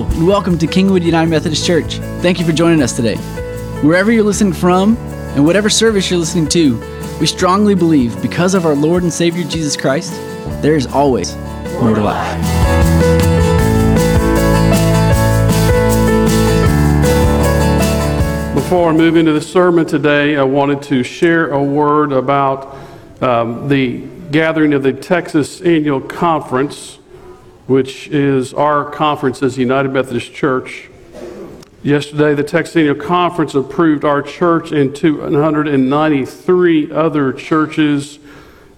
And 0.00 0.26
welcome 0.26 0.56
to 0.58 0.66
Kingwood 0.66 1.02
United 1.02 1.28
Methodist 1.28 1.66
Church. 1.66 1.98
Thank 2.22 2.38
you 2.38 2.46
for 2.46 2.52
joining 2.52 2.82
us 2.82 2.94
today. 2.94 3.16
Wherever 3.82 4.10
you're 4.10 4.24
listening 4.24 4.52
from, 4.52 4.96
and 5.36 5.44
whatever 5.44 5.68
service 5.68 6.10
you're 6.10 6.18
listening 6.18 6.48
to, 6.48 6.78
we 7.20 7.26
strongly 7.26 7.74
believe 7.74 8.20
because 8.22 8.54
of 8.54 8.64
our 8.64 8.74
Lord 8.74 9.02
and 9.02 9.12
Savior 9.12 9.44
Jesus 9.44 9.76
Christ, 9.76 10.12
there 10.62 10.74
is 10.74 10.86
always 10.86 11.36
more 11.80 11.94
to 11.94 12.02
life. 12.02 12.36
Before 18.54 18.88
I 18.88 18.92
move 18.92 19.16
into 19.16 19.32
the 19.32 19.42
sermon 19.42 19.84
today, 19.84 20.36
I 20.36 20.44
wanted 20.44 20.80
to 20.82 21.02
share 21.02 21.50
a 21.50 21.62
word 21.62 22.12
about 22.12 22.76
um, 23.20 23.68
the 23.68 23.98
gathering 24.30 24.72
of 24.72 24.82
the 24.82 24.92
Texas 24.92 25.60
Annual 25.60 26.02
Conference, 26.02 26.99
which 27.70 28.08
is 28.08 28.52
our 28.52 28.84
conference 28.90 29.40
as 29.44 29.56
United 29.56 29.92
Methodist 29.92 30.34
Church. 30.34 30.88
Yesterday, 31.84 32.34
the 32.34 32.42
Texas 32.42 33.00
Conference 33.00 33.54
approved 33.54 34.04
our 34.04 34.22
church 34.22 34.72
and 34.72 34.92
293 34.92 36.90
other 36.90 37.32
churches' 37.32 38.18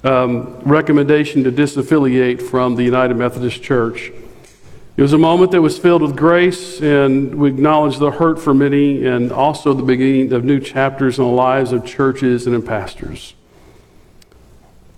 um, 0.04 0.58
recommendation 0.60 1.42
to 1.44 1.50
disaffiliate 1.50 2.42
from 2.42 2.76
the 2.76 2.82
United 2.82 3.16
Methodist 3.16 3.62
Church. 3.62 4.12
It 4.98 5.00
was 5.00 5.14
a 5.14 5.18
moment 5.18 5.52
that 5.52 5.62
was 5.62 5.78
filled 5.78 6.02
with 6.02 6.14
grace, 6.14 6.82
and 6.82 7.36
we 7.36 7.48
acknowledge 7.48 7.96
the 7.96 8.10
hurt 8.10 8.38
for 8.38 8.52
many 8.52 9.06
and 9.06 9.32
also 9.32 9.72
the 9.72 9.82
beginning 9.82 10.34
of 10.34 10.44
new 10.44 10.60
chapters 10.60 11.18
in 11.18 11.24
the 11.24 11.30
lives 11.30 11.72
of 11.72 11.86
churches 11.86 12.46
and 12.46 12.54
in 12.54 12.60
pastors. 12.60 13.32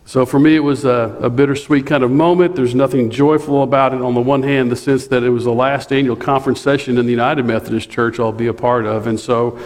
So 0.07 0.27
for 0.27 0.39
me, 0.39 0.55
it 0.55 0.61
was 0.61 0.85
a, 0.85 1.17
a, 1.23 1.31
bittersweet 1.31 1.87
kind 1.87 2.05
of 2.05 2.11
moment. 2.11 2.57
There's 2.57 2.75
nothing 2.75 3.11
joyful 3.11 3.63
about 3.63 3.95
it. 3.95 4.03
On 4.03 4.13
the 4.13 4.21
one 4.21 4.43
hand, 4.43 4.71
the 4.71 4.77
sense 4.77 5.07
that 5.07 5.23
it 5.23 5.31
was 5.31 5.45
the 5.45 5.53
last 5.53 5.93
annual 5.93 6.15
conference 6.15 6.61
session 6.61 6.99
in 6.99 7.07
the 7.07 7.11
United 7.11 7.47
Methodist 7.47 7.91
Church 7.91 8.21
I'll 8.21 8.31
be 8.31 8.49
a 8.49 8.55
part 8.55 8.85
of. 8.85 9.07
And 9.07 9.19
so 9.19 9.59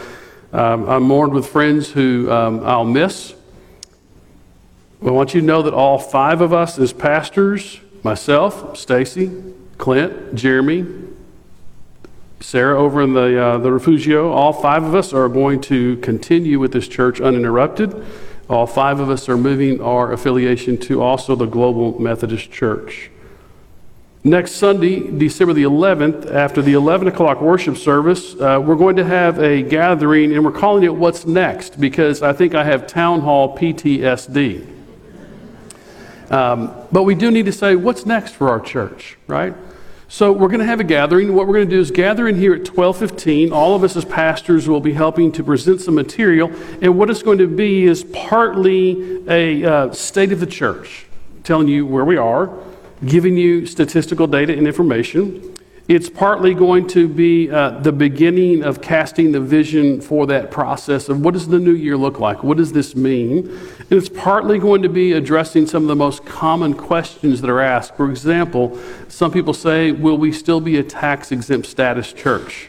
um, 0.52 0.88
I'm 0.88 1.02
mourned 1.02 1.32
with 1.32 1.46
friends 1.46 1.90
who 1.90 2.30
um, 2.30 2.64
I'll 2.64 2.84
miss. 2.84 3.34
I 5.04 5.10
want 5.10 5.34
you 5.34 5.40
to 5.40 5.46
know 5.46 5.62
that 5.62 5.74
all 5.74 5.98
five 5.98 6.40
of 6.40 6.52
us 6.52 6.78
as 6.78 6.92
pastors, 6.92 7.80
myself, 8.04 8.76
Stacy, 8.76 9.32
Clint, 9.76 10.36
Jeremy, 10.36 10.86
Sarah 12.40 12.78
over 12.78 13.02
in 13.02 13.12
the, 13.12 13.42
uh, 13.42 13.58
the 13.58 13.72
Refugio, 13.72 14.30
all 14.30 14.52
five 14.52 14.84
of 14.84 14.94
us 14.94 15.12
are 15.12 15.28
going 15.28 15.60
to 15.62 15.96
continue 15.98 16.60
with 16.60 16.72
this 16.72 16.86
church 16.86 17.20
uninterrupted. 17.20 18.04
All 18.48 18.66
five 18.66 18.98
of 18.98 19.10
us 19.10 19.28
are 19.28 19.36
moving 19.36 19.80
our 19.82 20.12
affiliation 20.12 20.78
to 20.78 21.02
also 21.02 21.34
the 21.34 21.46
Global 21.46 22.00
Methodist 22.00 22.50
Church. 22.50 23.10
Next 24.24 24.52
Sunday, 24.52 25.00
December 25.00 25.52
the 25.52 25.64
11th, 25.64 26.32
after 26.32 26.62
the 26.62 26.72
11 26.72 27.08
o'clock 27.08 27.40
worship 27.40 27.76
service, 27.76 28.34
uh, 28.34 28.60
we're 28.64 28.76
going 28.76 28.96
to 28.96 29.04
have 29.04 29.38
a 29.38 29.62
gathering, 29.62 30.32
and 30.32 30.44
we're 30.44 30.52
calling 30.52 30.82
it 30.82 30.94
What's 30.94 31.26
Next 31.26 31.78
because 31.78 32.22
I 32.22 32.32
think 32.32 32.54
I 32.54 32.64
have 32.64 32.86
town 32.86 33.20
hall 33.20 33.56
PTSD. 33.56 34.66
Um, 36.30 36.74
but 36.90 37.04
we 37.04 37.14
do 37.14 37.30
need 37.30 37.46
to 37.46 37.52
say, 37.52 37.76
What's 37.76 38.06
next 38.06 38.32
for 38.32 38.48
our 38.48 38.60
church, 38.60 39.18
right? 39.26 39.54
So 40.10 40.32
we're 40.32 40.48
going 40.48 40.60
to 40.60 40.66
have 40.66 40.80
a 40.80 40.84
gathering. 40.84 41.34
What 41.34 41.46
we're 41.46 41.52
going 41.52 41.68
to 41.68 41.76
do 41.76 41.80
is 41.80 41.90
gather 41.90 42.26
in 42.26 42.36
here 42.36 42.54
at 42.54 42.64
12:15. 42.64 43.52
All 43.52 43.76
of 43.76 43.84
us 43.84 43.94
as 43.94 44.06
pastors 44.06 44.66
will 44.66 44.80
be 44.80 44.94
helping 44.94 45.30
to 45.32 45.44
present 45.44 45.82
some 45.82 45.94
material, 45.94 46.50
and 46.80 46.98
what 46.98 47.10
it's 47.10 47.22
going 47.22 47.36
to 47.38 47.46
be 47.46 47.84
is 47.84 48.04
partly 48.04 49.22
a 49.28 49.64
uh, 49.64 49.92
state 49.92 50.32
of 50.32 50.40
the 50.40 50.46
church, 50.46 51.04
telling 51.44 51.68
you 51.68 51.84
where 51.84 52.06
we 52.06 52.16
are, 52.16 52.50
giving 53.04 53.36
you 53.36 53.66
statistical 53.66 54.26
data 54.26 54.56
and 54.56 54.66
information. 54.66 55.54
It's 55.88 56.10
partly 56.10 56.52
going 56.52 56.86
to 56.88 57.08
be 57.08 57.50
uh, 57.50 57.70
the 57.80 57.92
beginning 57.92 58.62
of 58.62 58.82
casting 58.82 59.32
the 59.32 59.40
vision 59.40 60.02
for 60.02 60.26
that 60.26 60.50
process 60.50 61.08
of 61.08 61.22
what 61.22 61.32
does 61.32 61.48
the 61.48 61.58
new 61.58 61.72
year 61.72 61.96
look 61.96 62.20
like? 62.20 62.44
What 62.44 62.58
does 62.58 62.74
this 62.74 62.94
mean? 62.94 63.48
And 63.48 63.92
it's 63.92 64.10
partly 64.10 64.58
going 64.58 64.82
to 64.82 64.90
be 64.90 65.12
addressing 65.12 65.66
some 65.66 65.84
of 65.84 65.88
the 65.88 65.96
most 65.96 66.26
common 66.26 66.74
questions 66.74 67.40
that 67.40 67.48
are 67.48 67.60
asked. 67.60 67.96
For 67.96 68.10
example, 68.10 68.78
some 69.08 69.32
people 69.32 69.54
say, 69.54 69.90
Will 69.92 70.18
we 70.18 70.30
still 70.30 70.60
be 70.60 70.76
a 70.76 70.82
tax 70.82 71.32
exempt 71.32 71.66
status 71.66 72.12
church? 72.12 72.68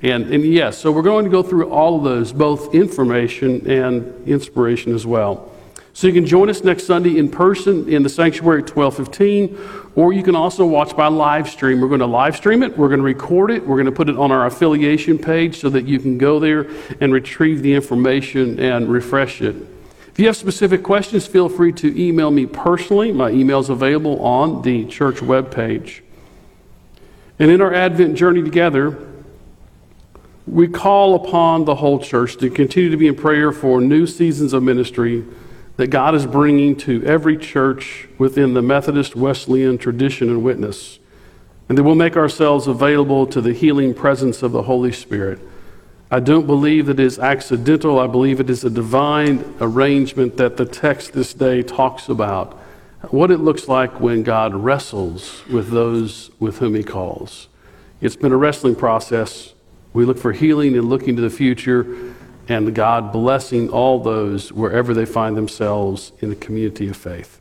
And, 0.00 0.32
and 0.32 0.44
yes, 0.44 0.78
so 0.78 0.92
we're 0.92 1.02
going 1.02 1.24
to 1.24 1.32
go 1.32 1.42
through 1.42 1.68
all 1.68 1.96
of 1.98 2.04
those, 2.04 2.32
both 2.32 2.72
information 2.76 3.68
and 3.68 4.28
inspiration 4.28 4.94
as 4.94 5.04
well. 5.04 5.51
So 5.94 6.06
you 6.06 6.12
can 6.14 6.24
join 6.24 6.48
us 6.48 6.64
next 6.64 6.84
Sunday 6.84 7.18
in 7.18 7.30
person 7.30 7.88
in 7.88 8.02
the 8.02 8.08
sanctuary 8.08 8.62
at 8.62 8.74
1215, 8.74 9.90
or 9.94 10.12
you 10.12 10.22
can 10.22 10.34
also 10.34 10.64
watch 10.64 10.96
by 10.96 11.08
live 11.08 11.48
stream. 11.48 11.80
We're 11.80 11.88
going 11.88 12.00
to 12.00 12.06
live 12.06 12.36
stream 12.36 12.62
it, 12.62 12.76
we're 12.78 12.88
going 12.88 13.00
to 13.00 13.04
record 13.04 13.50
it, 13.50 13.66
we're 13.66 13.76
going 13.76 13.86
to 13.86 13.92
put 13.92 14.08
it 14.08 14.16
on 14.16 14.32
our 14.32 14.46
affiliation 14.46 15.18
page 15.18 15.60
so 15.60 15.68
that 15.68 15.86
you 15.86 15.98
can 15.98 16.16
go 16.16 16.38
there 16.38 16.66
and 17.00 17.12
retrieve 17.12 17.62
the 17.62 17.74
information 17.74 18.58
and 18.58 18.88
refresh 18.88 19.42
it. 19.42 19.54
If 20.08 20.18
you 20.18 20.26
have 20.26 20.36
specific 20.36 20.82
questions, 20.82 21.26
feel 21.26 21.48
free 21.48 21.72
to 21.72 22.00
email 22.00 22.30
me 22.30 22.46
personally. 22.46 23.12
My 23.12 23.30
email 23.30 23.60
is 23.60 23.68
available 23.68 24.20
on 24.24 24.62
the 24.62 24.86
church 24.86 25.16
webpage. 25.16 26.00
And 27.38 27.50
in 27.50 27.60
our 27.60 27.72
Advent 27.72 28.16
journey 28.16 28.42
together, 28.42 29.08
we 30.46 30.68
call 30.68 31.14
upon 31.14 31.64
the 31.64 31.76
whole 31.76 31.98
church 31.98 32.36
to 32.38 32.50
continue 32.50 32.90
to 32.90 32.96
be 32.96 33.06
in 33.06 33.14
prayer 33.14 33.52
for 33.52 33.80
new 33.80 34.06
seasons 34.06 34.52
of 34.52 34.62
ministry 34.62 35.24
that 35.76 35.88
God 35.88 36.14
is 36.14 36.26
bringing 36.26 36.76
to 36.76 37.02
every 37.04 37.36
church 37.36 38.08
within 38.18 38.54
the 38.54 38.62
Methodist 38.62 39.16
Wesleyan 39.16 39.78
tradition 39.78 40.28
and 40.28 40.42
witness, 40.42 40.98
and 41.68 41.78
that 41.78 41.82
we'll 41.82 41.94
make 41.94 42.16
ourselves 42.16 42.66
available 42.66 43.26
to 43.26 43.40
the 43.40 43.52
healing 43.52 43.94
presence 43.94 44.42
of 44.42 44.52
the 44.52 44.62
Holy 44.62 44.92
Spirit. 44.92 45.38
I 46.10 46.20
don't 46.20 46.46
believe 46.46 46.86
that 46.86 47.00
it 47.00 47.06
is 47.06 47.18
accidental. 47.18 47.98
I 47.98 48.06
believe 48.06 48.38
it 48.38 48.50
is 48.50 48.64
a 48.64 48.70
divine 48.70 49.54
arrangement 49.60 50.36
that 50.36 50.58
the 50.58 50.66
text 50.66 51.14
this 51.14 51.32
day 51.32 51.62
talks 51.62 52.10
about. 52.10 52.52
What 53.08 53.30
it 53.30 53.38
looks 53.38 53.66
like 53.66 53.98
when 53.98 54.22
God 54.22 54.54
wrestles 54.54 55.42
with 55.46 55.70
those 55.70 56.30
with 56.38 56.58
whom 56.58 56.74
He 56.74 56.82
calls. 56.82 57.48
It's 58.02 58.14
been 58.14 58.32
a 58.32 58.36
wrestling 58.36 58.76
process. 58.76 59.54
We 59.94 60.04
look 60.04 60.18
for 60.18 60.32
healing 60.32 60.76
and 60.76 60.90
looking 60.90 61.16
to 61.16 61.22
the 61.22 61.30
future 61.30 62.11
and 62.52 62.74
God 62.74 63.12
blessing 63.12 63.70
all 63.70 63.98
those 63.98 64.52
wherever 64.52 64.94
they 64.94 65.06
find 65.06 65.36
themselves 65.36 66.12
in 66.20 66.28
the 66.28 66.36
community 66.36 66.88
of 66.88 66.96
faith. 66.96 67.40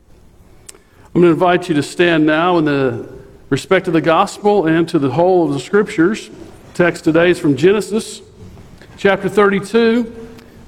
I'm 1.14 1.22
going 1.22 1.26
to 1.26 1.32
invite 1.32 1.68
you 1.68 1.76
to 1.76 1.84
stand 1.84 2.26
now 2.26 2.58
in 2.58 2.66
the 2.66 3.08
respect 3.50 3.88
of 3.88 3.94
the 3.94 4.02
gospel 4.02 4.66
and 4.66 4.88
to 4.90 4.98
the 4.98 5.12
whole 5.12 5.46
of 5.46 5.54
the 5.54 5.60
scriptures. 5.60 6.30
text 6.74 7.04
today 7.04 7.32
is 7.32 7.40
from 7.40 7.58
Genesis 7.58 8.22
chapter 8.98 9.28
32. 9.28 10.18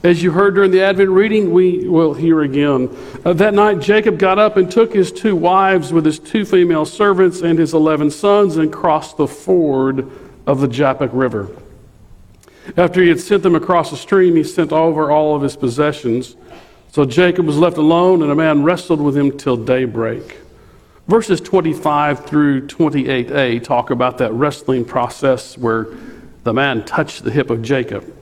As 0.03 0.21
you 0.21 0.31
heard 0.31 0.55
during 0.55 0.71
the 0.71 0.81
Advent 0.81 1.11
reading, 1.11 1.53
we 1.53 1.87
will 1.87 2.13
hear 2.13 2.41
again. 2.41 2.89
Uh, 3.23 3.31
that 3.31 3.53
night, 3.53 3.79
Jacob 3.79 4.19
got 4.19 4.37
up 4.37 4.57
and 4.57 4.69
took 4.69 4.93
his 4.93 5.13
two 5.13 5.33
wives 5.33 5.93
with 5.93 6.05
his 6.05 6.19
two 6.19 6.43
female 6.43 6.83
servants 6.83 7.39
and 7.39 7.57
his 7.57 7.73
eleven 7.73 8.11
sons 8.11 8.57
and 8.57 8.73
crossed 8.73 9.15
the 9.15 9.27
ford 9.27 10.11
of 10.45 10.59
the 10.59 10.67
Jabbok 10.67 11.11
River. 11.13 11.49
After 12.77 13.01
he 13.01 13.09
had 13.09 13.19
sent 13.19 13.43
them 13.43 13.55
across 13.55 13.91
the 13.91 13.97
stream, 13.97 14.35
he 14.35 14.43
sent 14.43 14.71
over 14.71 15.11
all 15.11 15.35
of 15.35 15.41
his 15.41 15.55
possessions. 15.55 16.35
So 16.91 17.05
Jacob 17.05 17.45
was 17.45 17.57
left 17.57 17.77
alone, 17.77 18.21
and 18.21 18.31
a 18.31 18.35
man 18.35 18.63
wrestled 18.63 19.01
with 19.01 19.17
him 19.17 19.37
till 19.37 19.57
daybreak. 19.57 20.37
Verses 21.07 21.41
25 21.41 22.25
through 22.25 22.67
28a 22.67 23.61
talk 23.63 23.89
about 23.89 24.19
that 24.19 24.31
wrestling 24.31 24.85
process 24.85 25.57
where 25.57 25.87
the 26.43 26.53
man 26.53 26.85
touched 26.85 27.23
the 27.23 27.31
hip 27.31 27.49
of 27.49 27.61
Jacob. 27.61 28.15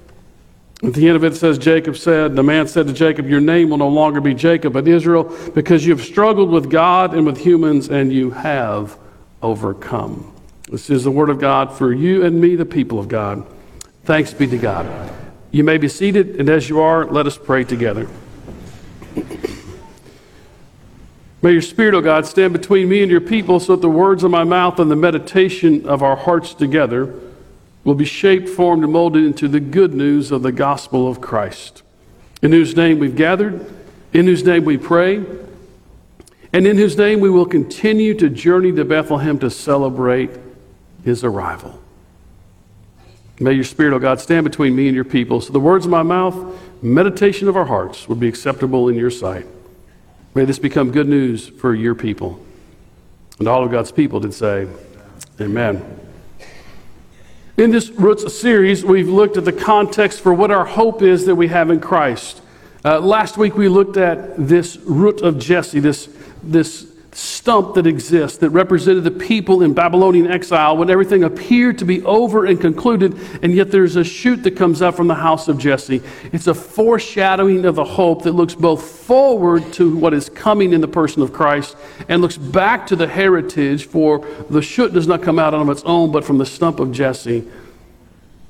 At 0.83 0.95
the 0.95 1.07
end 1.07 1.15
of 1.15 1.23
it, 1.23 1.33
it 1.33 1.35
says, 1.35 1.59
Jacob 1.59 1.95
said, 1.95 2.35
The 2.35 2.41
man 2.41 2.67
said 2.67 2.87
to 2.87 2.93
Jacob, 2.93 3.27
Your 3.29 3.39
name 3.39 3.69
will 3.69 3.77
no 3.77 3.87
longer 3.87 4.19
be 4.19 4.33
Jacob, 4.33 4.73
but 4.73 4.87
Israel, 4.87 5.25
because 5.53 5.85
you 5.85 5.95
have 5.95 6.03
struggled 6.03 6.49
with 6.49 6.71
God 6.71 7.13
and 7.13 7.23
with 7.23 7.37
humans, 7.37 7.89
and 7.89 8.11
you 8.11 8.31
have 8.31 8.97
overcome. 9.43 10.33
This 10.71 10.89
is 10.89 11.03
the 11.03 11.11
word 11.11 11.29
of 11.29 11.39
God 11.39 11.71
for 11.71 11.93
you 11.93 12.25
and 12.25 12.41
me, 12.41 12.55
the 12.55 12.65
people 12.65 12.97
of 12.97 13.07
God. 13.07 13.45
Thanks 14.03 14.33
be 14.33 14.47
to 14.47 14.57
God. 14.57 15.11
You 15.51 15.63
may 15.63 15.77
be 15.77 15.87
seated, 15.87 16.39
and 16.39 16.49
as 16.49 16.69
you 16.69 16.79
are, 16.79 17.05
let 17.05 17.27
us 17.27 17.37
pray 17.37 17.63
together. 17.63 18.07
May 21.43 21.53
your 21.53 21.61
Spirit, 21.61 21.95
O 21.95 21.97
oh 21.97 22.01
God, 22.01 22.25
stand 22.25 22.53
between 22.53 22.87
me 22.87 23.01
and 23.01 23.11
your 23.11 23.21
people 23.21 23.59
so 23.59 23.75
that 23.75 23.81
the 23.81 23.89
words 23.89 24.23
of 24.23 24.31
my 24.31 24.43
mouth 24.43 24.79
and 24.79 24.91
the 24.91 24.95
meditation 24.95 25.87
of 25.87 26.03
our 26.03 26.15
hearts 26.15 26.53
together 26.53 27.13
will 27.83 27.95
be 27.95 28.05
shaped, 28.05 28.47
formed, 28.47 28.83
and 28.83 28.93
molded 28.93 29.23
into 29.23 29.47
the 29.47 29.59
good 29.59 29.93
news 29.93 30.31
of 30.31 30.43
the 30.43 30.51
gospel 30.51 31.07
of 31.07 31.19
Christ, 31.19 31.81
in 32.43 32.51
whose 32.51 32.75
name 32.75 32.99
we've 32.99 33.15
gathered, 33.15 33.65
in 34.13 34.25
whose 34.25 34.43
name 34.43 34.65
we 34.65 34.77
pray, 34.77 35.25
and 36.53 36.67
in 36.67 36.77
whose 36.77 36.95
name 36.95 37.19
we 37.19 37.29
will 37.29 37.45
continue 37.45 38.13
to 38.13 38.29
journey 38.29 38.71
to 38.73 38.85
Bethlehem 38.85 39.39
to 39.39 39.49
celebrate 39.49 40.29
his 41.03 41.23
arrival. 41.23 41.80
May 43.41 43.53
your 43.53 43.63
Spirit, 43.63 43.93
O 43.93 43.95
oh 43.95 43.99
God, 43.99 44.19
stand 44.19 44.43
between 44.43 44.75
me 44.75 44.85
and 44.85 44.93
your 44.93 45.03
people, 45.03 45.41
so 45.41 45.51
the 45.51 45.59
words 45.59 45.85
of 45.85 45.91
my 45.91 46.03
mouth, 46.03 46.35
meditation 46.83 47.47
of 47.47 47.57
our 47.57 47.65
hearts, 47.65 48.07
would 48.07 48.19
be 48.19 48.27
acceptable 48.27 48.87
in 48.87 48.95
your 48.95 49.09
sight. 49.09 49.47
May 50.35 50.45
this 50.45 50.59
become 50.59 50.91
good 50.91 51.07
news 51.09 51.47
for 51.47 51.73
your 51.73 51.95
people. 51.95 52.39
And 53.39 53.47
all 53.47 53.63
of 53.63 53.71
God's 53.71 53.91
people 53.91 54.19
did 54.19 54.35
say, 54.35 54.67
Amen. 55.39 55.83
In 57.57 57.71
this 57.71 57.89
Roots 57.89 58.31
series, 58.39 58.85
we've 58.85 59.09
looked 59.09 59.37
at 59.37 59.45
the 59.45 59.51
context 59.51 60.21
for 60.21 60.35
what 60.35 60.51
our 60.51 60.65
hope 60.65 61.01
is 61.01 61.25
that 61.25 61.33
we 61.35 61.47
have 61.47 61.71
in 61.71 61.79
Christ. 61.79 62.43
Uh, 62.85 62.99
last 62.99 63.37
week, 63.37 63.55
we 63.55 63.69
looked 63.69 63.97
at 63.97 64.37
this 64.37 64.77
root 64.77 65.21
of 65.21 65.39
Jesse, 65.39 65.79
this, 65.79 66.15
this 66.43 66.90
stump 67.13 67.75
that 67.75 67.85
exists 67.85 68.37
that 68.37 68.49
represented 68.51 69.03
the 69.03 69.11
people 69.11 69.61
in 69.61 69.73
Babylonian 69.73 70.31
exile 70.31 70.77
when 70.77 70.89
everything 70.89 71.23
appeared 71.23 71.77
to 71.79 71.85
be 71.85 72.01
over 72.03 72.45
and 72.45 72.59
concluded, 72.59 73.17
and 73.41 73.53
yet 73.53 73.71
there's 73.71 73.95
a 73.95 74.03
shoot 74.03 74.43
that 74.43 74.55
comes 74.55 74.81
up 74.81 74.95
from 74.95 75.07
the 75.07 75.15
house 75.15 75.47
of 75.47 75.57
Jesse. 75.57 76.01
It's 76.31 76.47
a 76.47 76.53
foreshadowing 76.53 77.65
of 77.65 77.75
the 77.75 77.83
hope 77.83 78.23
that 78.23 78.31
looks 78.31 78.55
both 78.55 78.83
forward 78.83 79.73
to 79.73 79.95
what 79.97 80.13
is 80.13 80.29
coming 80.29 80.73
in 80.73 80.81
the 80.81 80.87
person 80.87 81.21
of 81.21 81.33
Christ 81.33 81.75
and 82.07 82.21
looks 82.21 82.37
back 82.37 82.87
to 82.87 82.95
the 82.95 83.07
heritage, 83.07 83.85
for 83.85 84.25
the 84.49 84.61
shoot 84.61 84.93
does 84.93 85.07
not 85.07 85.21
come 85.21 85.39
out 85.39 85.53
on 85.53 85.69
its 85.69 85.83
own, 85.83 86.11
but 86.11 86.23
from 86.23 86.37
the 86.37 86.45
stump 86.45 86.79
of 86.79 86.91
Jesse. 86.91 87.47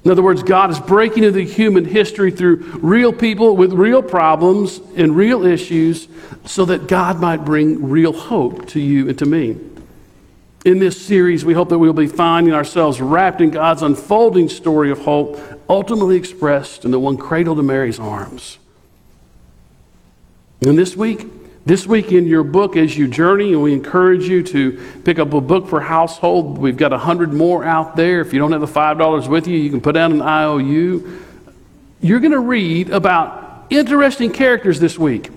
In 0.04 0.10
other 0.10 0.24
words, 0.24 0.42
God 0.42 0.72
is 0.72 0.80
breaking 0.80 1.24
into 1.24 1.42
human 1.42 1.86
history 1.86 2.32
through 2.32 2.58
real 2.82 3.14
people 3.14 3.56
with 3.56 3.72
real 3.72 4.02
problems 4.02 4.80
and 4.96 5.16
real 5.16 5.46
issues 5.46 6.08
so 6.46 6.66
that 6.66 6.88
God 6.88 7.20
might 7.20 7.46
bring 7.46 7.90
real 7.90 8.12
hope 8.12 8.68
to 8.70 8.80
you 8.80 9.10
and 9.10 9.18
to 9.20 9.26
me. 9.26 9.58
In 10.66 10.80
this 10.80 11.00
series, 11.00 11.46
we 11.46 11.54
hope 11.54 11.70
that 11.70 11.80
we'll 11.80 11.94
be 11.94 12.08
finding 12.08 12.54
ourselves 12.54 13.00
wrapped 13.00 13.42
in 13.42 13.52
God's 13.52 13.84
unfolding 13.84 14.50
story 14.50 14.92
of 14.92 15.00
hope, 15.00 15.40
ultimately 15.70 16.18
expressed 16.18 16.84
in 16.84 16.92
the 16.92 17.00
one 17.00 17.18
cradled 17.18 17.60
in 17.60 17.66
Mary's 17.68 18.00
arms. 18.00 18.58
And 20.62 20.78
this 20.78 20.96
week, 20.96 21.28
this 21.66 21.86
week 21.86 22.12
in 22.12 22.26
your 22.26 22.44
book, 22.44 22.76
as 22.76 22.98
you 22.98 23.08
journey, 23.08 23.54
and 23.54 23.62
we 23.62 23.74
encourage 23.74 24.28
you 24.28 24.42
to 24.44 24.80
pick 25.04 25.20
up 25.20 25.34
a 25.34 25.42
book 25.42 25.68
for 25.68 25.80
household. 25.80 26.58
We've 26.58 26.78
got 26.78 26.92
a 26.92 26.98
hundred 26.98 27.34
more 27.34 27.64
out 27.64 27.96
there. 27.96 28.22
If 28.22 28.34
you 28.34 28.40
don't 28.40 28.52
have 28.52 28.62
the 28.62 28.68
five 28.68 28.98
dollars 28.98 29.28
with 29.28 29.48
you, 29.48 29.58
you 29.58 29.70
can 29.70 29.82
put 29.82 29.94
down 29.94 30.12
an 30.12 30.22
IOU. 30.22 31.20
You're 32.02 32.20
going 32.20 32.32
to 32.32 32.40
read 32.40 32.90
about 32.90 33.68
interesting 33.70 34.32
characters 34.32 34.80
this 34.80 34.98
week. 34.98 35.30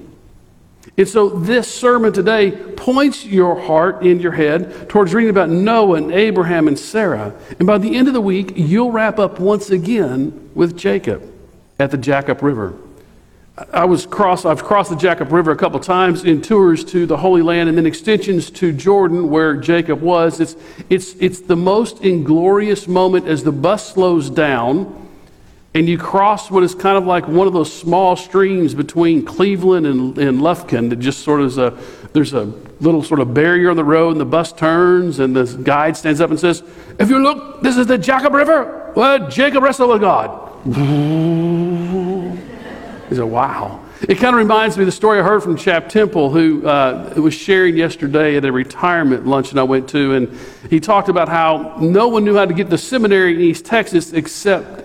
And 0.96 1.08
so 1.08 1.28
this 1.28 1.72
sermon 1.72 2.12
today 2.12 2.52
points 2.52 3.24
your 3.24 3.60
heart 3.60 4.06
in 4.06 4.20
your 4.20 4.32
head 4.32 4.88
towards 4.88 5.12
reading 5.12 5.30
about 5.30 5.50
Noah 5.50 5.96
and 5.96 6.12
Abraham 6.12 6.68
and 6.68 6.78
Sarah. 6.78 7.34
And 7.58 7.66
by 7.66 7.78
the 7.78 7.96
end 7.96 8.06
of 8.06 8.14
the 8.14 8.20
week, 8.20 8.52
you'll 8.54 8.92
wrap 8.92 9.18
up 9.18 9.40
once 9.40 9.70
again 9.70 10.50
with 10.54 10.76
Jacob 10.76 11.22
at 11.78 11.90
the 11.90 11.98
Jabbok 11.98 12.42
River. 12.42 12.74
I 13.72 13.84
was 13.84 14.04
cross, 14.04 14.44
I've 14.44 14.64
crossed 14.64 14.90
the 14.90 14.96
Jabbok 14.96 15.30
River 15.30 15.52
a 15.52 15.56
couple 15.56 15.78
times 15.78 16.24
in 16.24 16.42
tours 16.42 16.84
to 16.86 17.06
the 17.06 17.16
Holy 17.16 17.40
Land 17.40 17.68
and 17.68 17.78
then 17.78 17.86
extensions 17.86 18.50
to 18.52 18.72
Jordan 18.72 19.30
where 19.30 19.54
Jacob 19.54 20.00
was. 20.00 20.40
It's, 20.40 20.56
it's, 20.90 21.14
it's 21.20 21.40
the 21.40 21.54
most 21.54 22.00
inglorious 22.00 22.88
moment 22.88 23.28
as 23.28 23.44
the 23.44 23.52
bus 23.52 23.92
slows 23.92 24.28
down 24.28 25.08
and 25.72 25.88
you 25.88 25.98
cross 25.98 26.50
what 26.50 26.64
is 26.64 26.74
kind 26.74 26.96
of 26.96 27.06
like 27.06 27.28
one 27.28 27.46
of 27.46 27.52
those 27.52 27.72
small 27.72 28.16
streams 28.16 28.74
between 28.74 29.24
Cleveland 29.24 29.86
and, 29.86 30.18
and 30.18 30.40
Lufkin 30.40 30.90
that 30.90 30.96
just 30.96 31.20
sort 31.20 31.40
of 31.40 31.46
is 31.46 31.58
a, 31.58 31.78
there's 32.12 32.32
a 32.32 32.44
little 32.80 33.04
sort 33.04 33.20
of 33.20 33.34
barrier 33.34 33.70
on 33.70 33.76
the 33.76 33.84
road 33.84 34.10
and 34.10 34.20
the 34.20 34.24
bus 34.24 34.52
turns 34.52 35.20
and 35.20 35.34
the 35.34 35.44
guide 35.62 35.96
stands 35.96 36.20
up 36.20 36.30
and 36.30 36.40
says, 36.40 36.64
if 36.98 37.08
you 37.08 37.20
look, 37.20 37.62
this 37.62 37.76
is 37.76 37.86
the 37.86 37.98
Jabbok 37.98 38.32
River 38.32 38.90
where 38.94 39.20
Jacob 39.28 39.62
wrestled 39.62 39.90
with 39.90 40.00
God. 40.00 40.40
He 43.08 43.14
said, 43.16 43.24
wow. 43.24 43.80
It 44.08 44.16
kind 44.16 44.34
of 44.34 44.38
reminds 44.38 44.76
me 44.76 44.82
of 44.82 44.86
the 44.86 44.92
story 44.92 45.20
I 45.20 45.22
heard 45.22 45.42
from 45.42 45.56
Chap 45.56 45.88
Temple, 45.88 46.30
who 46.30 46.66
uh, 46.66 47.14
was 47.16 47.32
sharing 47.32 47.76
yesterday 47.76 48.36
at 48.36 48.44
a 48.44 48.52
retirement 48.52 49.26
luncheon 49.26 49.58
I 49.58 49.62
went 49.62 49.88
to. 49.90 50.14
And 50.14 50.38
he 50.68 50.80
talked 50.80 51.08
about 51.08 51.28
how 51.28 51.76
no 51.80 52.08
one 52.08 52.24
knew 52.24 52.36
how 52.36 52.44
to 52.44 52.54
get 52.54 52.68
to 52.70 52.78
seminary 52.78 53.34
in 53.34 53.40
East 53.40 53.64
Texas 53.64 54.12
except 54.12 54.83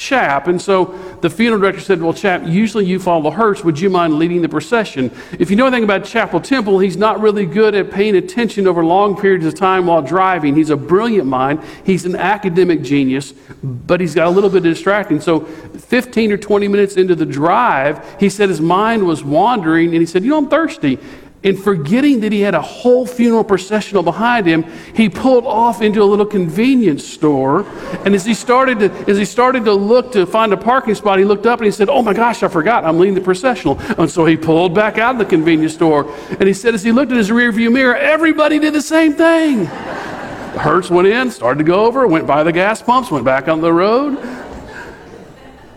Chap. 0.00 0.46
And 0.46 0.60
so 0.60 0.86
the 1.20 1.28
funeral 1.28 1.60
director 1.60 1.82
said, 1.82 2.00
Well, 2.00 2.14
Chap, 2.14 2.42
usually 2.46 2.86
you 2.86 2.98
follow 2.98 3.22
the 3.22 3.36
hearse. 3.36 3.62
Would 3.62 3.78
you 3.78 3.90
mind 3.90 4.14
leading 4.14 4.40
the 4.40 4.48
procession? 4.48 5.10
If 5.38 5.50
you 5.50 5.56
know 5.56 5.66
anything 5.66 5.84
about 5.84 6.06
Chappell 6.06 6.40
Temple, 6.40 6.78
he's 6.78 6.96
not 6.96 7.20
really 7.20 7.44
good 7.44 7.74
at 7.74 7.90
paying 7.90 8.16
attention 8.16 8.66
over 8.66 8.82
long 8.82 9.14
periods 9.14 9.44
of 9.44 9.54
time 9.54 9.84
while 9.84 10.00
driving. 10.00 10.56
He's 10.56 10.70
a 10.70 10.76
brilliant 10.76 11.28
mind, 11.28 11.62
he's 11.84 12.06
an 12.06 12.16
academic 12.16 12.80
genius, 12.80 13.34
but 13.62 14.00
he's 14.00 14.14
got 14.14 14.26
a 14.26 14.30
little 14.30 14.48
bit 14.48 14.62
distracting. 14.62 15.20
So 15.20 15.40
15 15.40 16.32
or 16.32 16.38
20 16.38 16.66
minutes 16.66 16.96
into 16.96 17.14
the 17.14 17.26
drive, 17.26 18.18
he 18.18 18.30
said 18.30 18.48
his 18.48 18.60
mind 18.62 19.06
was 19.06 19.22
wandering, 19.22 19.88
and 19.88 19.98
he 19.98 20.06
said, 20.06 20.24
You 20.24 20.30
know, 20.30 20.38
I'm 20.38 20.48
thirsty. 20.48 20.98
And 21.42 21.58
forgetting 21.58 22.20
that 22.20 22.32
he 22.32 22.42
had 22.42 22.54
a 22.54 22.60
whole 22.60 23.06
funeral 23.06 23.44
processional 23.44 24.02
behind 24.02 24.46
him, 24.46 24.62
he 24.94 25.08
pulled 25.08 25.46
off 25.46 25.80
into 25.80 26.02
a 26.02 26.04
little 26.04 26.26
convenience 26.26 27.02
store. 27.02 27.64
And 28.04 28.14
as 28.14 28.26
he 28.26 28.34
started 28.34 28.80
to, 28.80 28.90
as 29.10 29.16
he 29.16 29.24
started 29.24 29.64
to 29.64 29.72
look 29.72 30.12
to 30.12 30.26
find 30.26 30.52
a 30.52 30.56
parking 30.58 30.94
spot, 30.94 31.18
he 31.18 31.24
looked 31.24 31.46
up 31.46 31.58
and 31.58 31.64
he 31.64 31.72
said, 31.72 31.88
"Oh 31.88 32.02
my 32.02 32.12
gosh, 32.12 32.42
I 32.42 32.48
forgot! 32.48 32.84
I'm 32.84 32.98
leading 32.98 33.14
the 33.14 33.22
processional." 33.22 33.78
And 33.98 34.10
so 34.10 34.26
he 34.26 34.36
pulled 34.36 34.74
back 34.74 34.98
out 34.98 35.14
of 35.14 35.18
the 35.18 35.24
convenience 35.24 35.72
store. 35.72 36.14
And 36.28 36.42
he 36.42 36.52
said, 36.52 36.74
as 36.74 36.82
he 36.82 36.92
looked 36.92 37.10
at 37.10 37.16
his 37.16 37.30
rearview 37.30 37.72
mirror, 37.72 37.96
everybody 37.96 38.58
did 38.58 38.74
the 38.74 38.82
same 38.82 39.14
thing. 39.14 39.64
Hearse 39.64 40.90
went 40.90 41.08
in, 41.08 41.30
started 41.30 41.58
to 41.58 41.64
go 41.64 41.86
over, 41.86 42.06
went 42.06 42.26
by 42.26 42.42
the 42.42 42.52
gas 42.52 42.82
pumps, 42.82 43.10
went 43.10 43.24
back 43.24 43.48
on 43.48 43.60
the 43.60 43.72
road. 43.72 44.18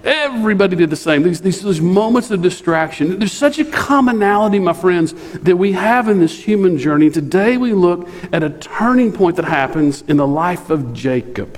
Everybody 0.04 0.76
did 0.76 0.90
the 0.90 0.98
same. 0.98 1.24
These, 1.24 1.40
these, 1.40 1.62
these, 1.62 1.80
moments 1.80 2.30
of 2.30 2.42
distraction. 2.42 3.20
There's 3.20 3.32
such 3.32 3.58
a 3.58 3.64
commonality, 3.64 4.60
my 4.60 4.74
friends, 4.74 5.14
that 5.40 5.56
we 5.56 5.72
have 5.74 6.10
in 6.10 6.20
this 6.20 6.44
human 6.44 6.78
journey. 6.78 7.10
Today 7.10 7.56
we 7.56 7.72
look 7.72 8.10
at 8.34 8.44
a 8.44 8.50
turning 8.50 9.14
point 9.14 9.38
that 9.38 9.46
happens 9.46 10.02
in 10.02 10.18
the 10.18 10.28
life 10.28 10.70
of 10.70 10.94
Jacob. 10.94 11.58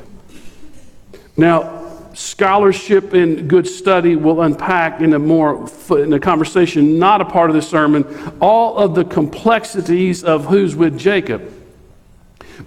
Now, 1.36 1.86
scholarship 2.13 3.13
and 3.13 3.50
good 3.50 3.68
study 3.68 4.15
will 4.15 4.42
unpack 4.42 5.01
in 5.01 5.13
a 5.13 5.19
more 5.19 5.69
in 5.89 6.13
a 6.13 6.19
conversation 6.19 6.98
not 6.98 7.19
a 7.19 7.25
part 7.25 7.50
of 7.50 7.53
this 7.53 7.68
sermon 7.68 8.06
all 8.39 8.77
of 8.77 8.95
the 8.95 9.03
complexities 9.03 10.24
of 10.24 10.45
who's 10.45 10.77
with 10.77 10.98
Jacob. 10.98 11.51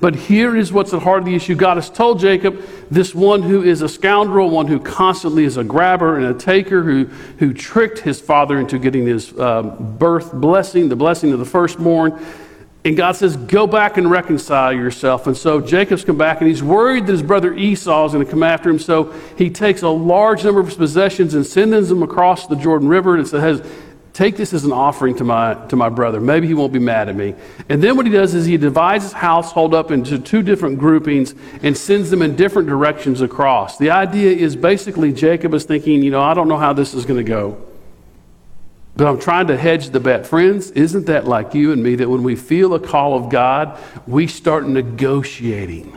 But 0.00 0.14
here 0.14 0.56
is 0.56 0.72
what's 0.72 0.92
at 0.92 1.02
heart 1.02 1.20
of 1.20 1.24
the 1.24 1.34
issue. 1.34 1.54
God 1.54 1.76
has 1.76 1.90
told 1.90 2.20
Jacob, 2.20 2.62
this 2.90 3.14
one 3.14 3.42
who 3.42 3.62
is 3.62 3.82
a 3.82 3.88
scoundrel, 3.88 4.50
one 4.50 4.66
who 4.66 4.78
constantly 4.78 5.44
is 5.44 5.56
a 5.56 5.64
grabber 5.64 6.16
and 6.16 6.26
a 6.26 6.34
taker, 6.34 6.82
who, 6.82 7.04
who 7.38 7.52
tricked 7.52 7.98
his 8.00 8.20
father 8.20 8.58
into 8.58 8.78
getting 8.78 9.06
his 9.06 9.38
um, 9.38 9.96
birth 9.98 10.32
blessing, 10.32 10.88
the 10.88 10.96
blessing 10.96 11.32
of 11.32 11.38
the 11.38 11.44
firstborn. 11.44 12.18
And 12.84 12.96
God 12.96 13.16
says, 13.16 13.36
Go 13.36 13.66
back 13.66 13.96
and 13.96 14.10
reconcile 14.10 14.72
yourself. 14.72 15.26
And 15.26 15.36
so 15.36 15.60
Jacob's 15.60 16.04
come 16.04 16.16
back 16.16 16.40
and 16.40 16.48
he's 16.48 16.62
worried 16.62 17.06
that 17.06 17.12
his 17.12 17.22
brother 17.22 17.52
Esau 17.52 18.06
is 18.06 18.12
going 18.12 18.24
to 18.24 18.30
come 18.30 18.42
after 18.42 18.70
him. 18.70 18.78
So 18.78 19.12
he 19.36 19.50
takes 19.50 19.82
a 19.82 19.88
large 19.88 20.44
number 20.44 20.60
of 20.60 20.66
his 20.66 20.76
possessions 20.76 21.34
and 21.34 21.44
sends 21.44 21.88
them 21.88 22.02
across 22.02 22.46
the 22.46 22.56
Jordan 22.56 22.88
River 22.88 23.14
and 23.14 23.26
it 23.26 23.28
says, 23.28 23.60
Take 24.18 24.36
this 24.36 24.52
as 24.52 24.64
an 24.64 24.72
offering 24.72 25.14
to 25.18 25.22
my, 25.22 25.54
to 25.68 25.76
my 25.76 25.88
brother. 25.88 26.20
Maybe 26.20 26.48
he 26.48 26.54
won't 26.54 26.72
be 26.72 26.80
mad 26.80 27.08
at 27.08 27.14
me. 27.14 27.36
And 27.68 27.80
then 27.80 27.96
what 27.96 28.04
he 28.04 28.10
does 28.10 28.34
is 28.34 28.46
he 28.46 28.56
divides 28.56 29.04
his 29.04 29.12
household 29.12 29.74
up 29.74 29.92
into 29.92 30.18
two 30.18 30.42
different 30.42 30.80
groupings 30.80 31.36
and 31.62 31.76
sends 31.76 32.10
them 32.10 32.20
in 32.22 32.34
different 32.34 32.66
directions 32.68 33.20
across. 33.20 33.78
The 33.78 33.90
idea 33.90 34.32
is 34.32 34.56
basically 34.56 35.12
Jacob 35.12 35.54
is 35.54 35.66
thinking, 35.66 36.02
you 36.02 36.10
know, 36.10 36.20
I 36.20 36.34
don't 36.34 36.48
know 36.48 36.56
how 36.56 36.72
this 36.72 36.94
is 36.94 37.04
going 37.04 37.18
to 37.18 37.22
go. 37.22 37.64
But 38.96 39.06
I'm 39.06 39.20
trying 39.20 39.46
to 39.46 39.56
hedge 39.56 39.90
the 39.90 40.00
bet. 40.00 40.26
Friends, 40.26 40.72
isn't 40.72 41.06
that 41.06 41.28
like 41.28 41.54
you 41.54 41.70
and 41.70 41.80
me 41.80 41.94
that 41.94 42.10
when 42.10 42.24
we 42.24 42.34
feel 42.34 42.74
a 42.74 42.80
call 42.80 43.14
of 43.14 43.30
God, 43.30 43.78
we 44.08 44.26
start 44.26 44.66
negotiating? 44.66 45.96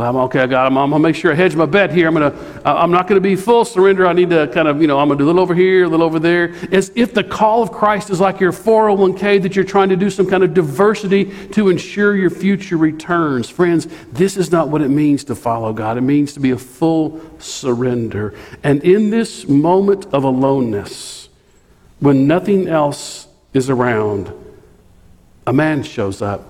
Well, 0.00 0.08
I'm 0.08 0.16
okay, 0.16 0.46
God, 0.46 0.66
I'm, 0.66 0.78
I'm 0.78 0.88
going 0.88 1.02
to 1.02 1.06
make 1.06 1.14
sure 1.14 1.30
I 1.30 1.34
hedge 1.34 1.54
my 1.54 1.66
bet 1.66 1.92
here. 1.92 2.08
I'm, 2.08 2.14
gonna, 2.14 2.34
I'm 2.64 2.90
not 2.90 3.06
to 3.06 3.20
be 3.20 3.36
full 3.36 3.66
surrender. 3.66 4.06
I 4.06 4.14
need 4.14 4.30
to 4.30 4.46
kind 4.46 4.66
of, 4.66 4.80
you 4.80 4.86
know, 4.86 4.98
I'm 4.98 5.10
to 5.10 5.14
do 5.14 5.24
a 5.24 5.26
little 5.26 5.42
over 5.42 5.54
here, 5.54 5.84
a 5.84 5.88
little 5.88 6.06
over 6.06 6.18
there. 6.18 6.54
As 6.72 6.90
if 6.94 7.12
the 7.12 7.22
call 7.22 7.62
of 7.62 7.70
Christ 7.70 8.08
is 8.08 8.18
like 8.18 8.40
your 8.40 8.50
401k 8.50 9.42
that 9.42 9.54
you're 9.54 9.62
trying 9.66 9.90
to 9.90 9.96
do 9.96 10.08
some 10.08 10.26
kind 10.26 10.42
of 10.42 10.54
diversity 10.54 11.26
to 11.48 11.68
ensure 11.68 12.16
your 12.16 12.30
future 12.30 12.78
returns. 12.78 13.50
Friends, 13.50 13.88
this 14.10 14.38
is 14.38 14.50
not 14.50 14.70
what 14.70 14.80
it 14.80 14.88
means 14.88 15.22
to 15.24 15.34
follow 15.34 15.74
God. 15.74 15.98
It 15.98 16.00
means 16.00 16.32
to 16.32 16.40
be 16.40 16.52
a 16.52 16.58
full 16.58 17.20
surrender. 17.38 18.32
And 18.62 18.82
in 18.82 19.10
this 19.10 19.46
moment 19.48 20.06
of 20.14 20.24
aloneness, 20.24 21.28
when 21.98 22.26
nothing 22.26 22.68
else 22.68 23.28
is 23.52 23.68
around, 23.68 24.32
a 25.46 25.52
man 25.52 25.82
shows 25.82 26.22
up 26.22 26.46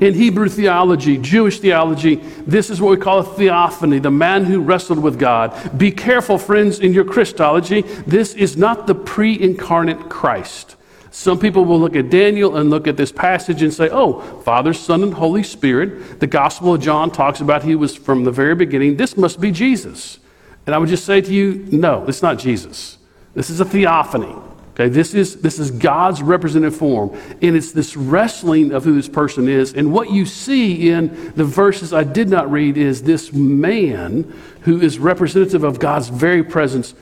in 0.00 0.14
Hebrew 0.14 0.48
theology, 0.48 1.18
Jewish 1.18 1.60
theology, 1.60 2.16
this 2.46 2.70
is 2.70 2.80
what 2.80 2.90
we 2.90 2.96
call 2.96 3.18
a 3.18 3.24
theophany, 3.24 3.98
the 3.98 4.10
man 4.10 4.44
who 4.44 4.60
wrestled 4.60 4.98
with 4.98 5.18
God. 5.18 5.78
Be 5.78 5.90
careful, 5.90 6.38
friends, 6.38 6.78
in 6.78 6.92
your 6.92 7.04
Christology. 7.04 7.82
This 7.82 8.34
is 8.34 8.56
not 8.56 8.86
the 8.86 8.94
pre 8.94 9.40
incarnate 9.40 10.08
Christ. 10.08 10.76
Some 11.10 11.40
people 11.40 11.64
will 11.64 11.80
look 11.80 11.96
at 11.96 12.08
Daniel 12.08 12.56
and 12.56 12.70
look 12.70 12.86
at 12.86 12.96
this 12.96 13.10
passage 13.10 13.62
and 13.62 13.74
say, 13.74 13.88
oh, 13.90 14.20
Father, 14.42 14.72
Son, 14.72 15.02
and 15.02 15.14
Holy 15.14 15.42
Spirit. 15.42 16.20
The 16.20 16.26
Gospel 16.28 16.74
of 16.74 16.80
John 16.80 17.10
talks 17.10 17.40
about 17.40 17.64
he 17.64 17.74
was 17.74 17.96
from 17.96 18.22
the 18.22 18.30
very 18.30 18.54
beginning. 18.54 18.96
This 18.96 19.16
must 19.16 19.40
be 19.40 19.50
Jesus. 19.50 20.20
And 20.66 20.74
I 20.74 20.78
would 20.78 20.88
just 20.88 21.04
say 21.04 21.20
to 21.20 21.32
you, 21.32 21.66
no, 21.72 22.04
it's 22.06 22.22
not 22.22 22.38
Jesus. 22.38 22.98
This 23.34 23.50
is 23.50 23.60
a 23.60 23.64
theophany. 23.64 24.36
Okay, 24.72 24.88
this 24.88 25.14
is, 25.14 25.36
this 25.40 25.58
is 25.58 25.70
God's 25.70 26.22
representative 26.22 26.76
form. 26.76 27.10
And 27.42 27.56
it's 27.56 27.72
this 27.72 27.96
wrestling 27.96 28.72
of 28.72 28.84
who 28.84 28.94
this 28.94 29.08
person 29.08 29.48
is. 29.48 29.74
And 29.74 29.92
what 29.92 30.10
you 30.10 30.24
see 30.24 30.90
in 30.90 31.32
the 31.34 31.44
verses 31.44 31.92
I 31.92 32.04
did 32.04 32.28
not 32.28 32.50
read 32.50 32.76
is 32.76 33.02
this 33.02 33.32
man 33.32 34.32
who 34.62 34.80
is 34.80 34.98
representative 34.98 35.64
of 35.64 35.78
God's 35.78 36.08
very 36.08 36.42
presence 36.42 36.94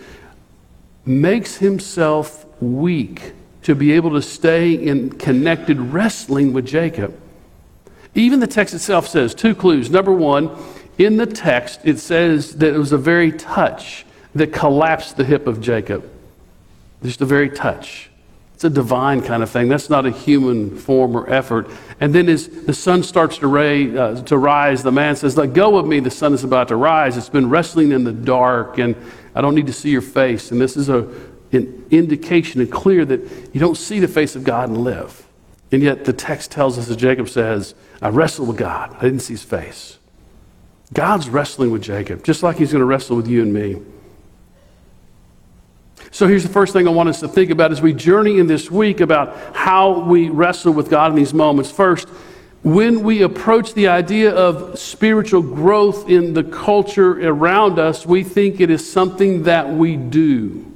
makes 1.05 1.57
himself 1.57 2.47
weak 2.61 3.33
to 3.63 3.75
be 3.75 3.93
able 3.93 4.11
to 4.11 4.23
stay 4.23 4.73
in 4.73 5.11
connected 5.11 5.79
wrestling 5.79 6.53
with 6.53 6.67
Jacob. 6.67 7.19
Even 8.15 8.41
the 8.41 8.47
text 8.47 8.75
itself 8.75 9.07
says 9.07 9.35
two 9.35 9.55
clues. 9.55 9.91
Number 9.91 10.13
one, 10.13 10.51
in 10.97 11.17
the 11.17 11.27
text, 11.27 11.81
it 11.85 11.99
says 11.99 12.57
that 12.57 12.75
it 12.75 12.79
was 12.79 12.93
a 12.93 12.99
very 12.99 13.31
touch 13.31 14.05
that 14.35 14.53
collapsed 14.53 15.17
the 15.17 15.25
hip 15.25 15.47
of 15.47 15.61
Jacob. 15.61 16.11
Just 17.03 17.21
a 17.21 17.27
very 17.27 17.49
touch. 17.49 18.11
It's 18.55 18.65
a 18.65 18.71
divine 18.71 19.23
kind 19.23 19.45
of 19.45 19.51
thing. 19.51 19.69
That's 19.69 19.89
not 19.89 20.05
a 20.05 20.11
human 20.11 20.77
form 20.77 21.17
or 21.17 21.31
effort. 21.31 21.71
And 22.01 22.13
then 22.13 22.29
as 22.29 22.49
the 22.49 22.75
sun 22.75 23.05
starts 23.05 23.39
to, 23.39 23.47
ray, 23.47 23.97
uh, 23.97 24.21
to 24.23 24.37
rise, 24.37 24.83
the 24.83 24.91
man 24.91 25.15
says, 25.15 25.37
Let 25.37 25.53
go 25.53 25.77
of 25.77 25.87
me. 25.87 26.01
The 26.01 26.11
sun 26.11 26.35
is 26.35 26.43
about 26.43 26.67
to 26.69 26.77
rise. 26.77 27.17
It's 27.17 27.29
been 27.29 27.49
wrestling 27.49 27.93
in 27.93 28.03
the 28.03 28.13
dark, 28.13 28.79
and 28.79 28.97
I 29.33 29.43
don't 29.43 29.55
need 29.55 29.69
to 29.69 29.73
see 29.73 29.91
your 29.91 30.03
face. 30.03 30.51
And 30.51 30.61
this 30.61 30.77
is 30.77 30.89
a, 30.89 31.09
an 31.53 31.87
indication 31.93 32.61
and 32.61 32.71
clear 32.73 33.05
that 33.05 33.21
you 33.53 33.61
don't 33.61 33.77
see 33.77 34.01
the 34.01 34.09
face 34.09 34.35
of 34.35 34.43
God 34.43 34.71
and 34.71 34.79
live. 34.79 35.25
And 35.71 35.81
yet 35.81 36.05
the 36.05 36.13
text 36.13 36.51
tells 36.51 36.79
us, 36.79 36.89
that 36.89 36.97
Jacob 36.97 37.29
says, 37.29 37.77
I 38.03 38.09
wrestled 38.09 38.49
with 38.49 38.57
God. 38.57 38.93
I 38.97 39.03
didn't 39.03 39.21
see 39.21 39.35
his 39.35 39.45
face. 39.45 39.99
God's 40.93 41.29
wrestling 41.29 41.71
with 41.71 41.83
Jacob, 41.83 42.25
just 42.25 42.43
like 42.43 42.57
he's 42.57 42.73
going 42.73 42.81
to 42.81 42.87
wrestle 42.87 43.17
with 43.17 43.29
you 43.29 43.43
and 43.43 43.55
me. 43.55 43.83
So 46.11 46.27
here's 46.27 46.43
the 46.43 46.49
first 46.49 46.73
thing 46.73 46.89
I 46.89 46.91
want 46.91 47.09
us 47.09 47.21
to 47.21 47.29
think 47.29 47.51
about 47.51 47.73
as 47.73 47.83
we 47.83 47.93
journey 47.93 48.39
in 48.39 48.47
this 48.47 48.71
week 48.71 49.01
about 49.01 49.37
how 49.55 50.01
we 50.01 50.31
wrestle 50.31 50.73
with 50.73 50.91
God 50.91 51.11
in 51.11 51.17
these 51.17 51.35
moments. 51.35 51.71
First, 51.71 52.09
when 52.63 53.03
we 53.03 53.23
approach 53.23 53.75
the 53.75 53.89
idea 53.89 54.35
of 54.35 54.79
spiritual 54.79 55.43
growth 55.43 56.09
in 56.09 56.35
the 56.35 56.45
culture 56.45 57.29
around 57.29 57.79
us, 57.79 58.05
we 58.05 58.25
think 58.25 58.61
it 58.61 58.71
is 58.71 58.91
something 58.91 59.45
that 59.45 59.69
we 59.69 59.97
do 59.97 60.68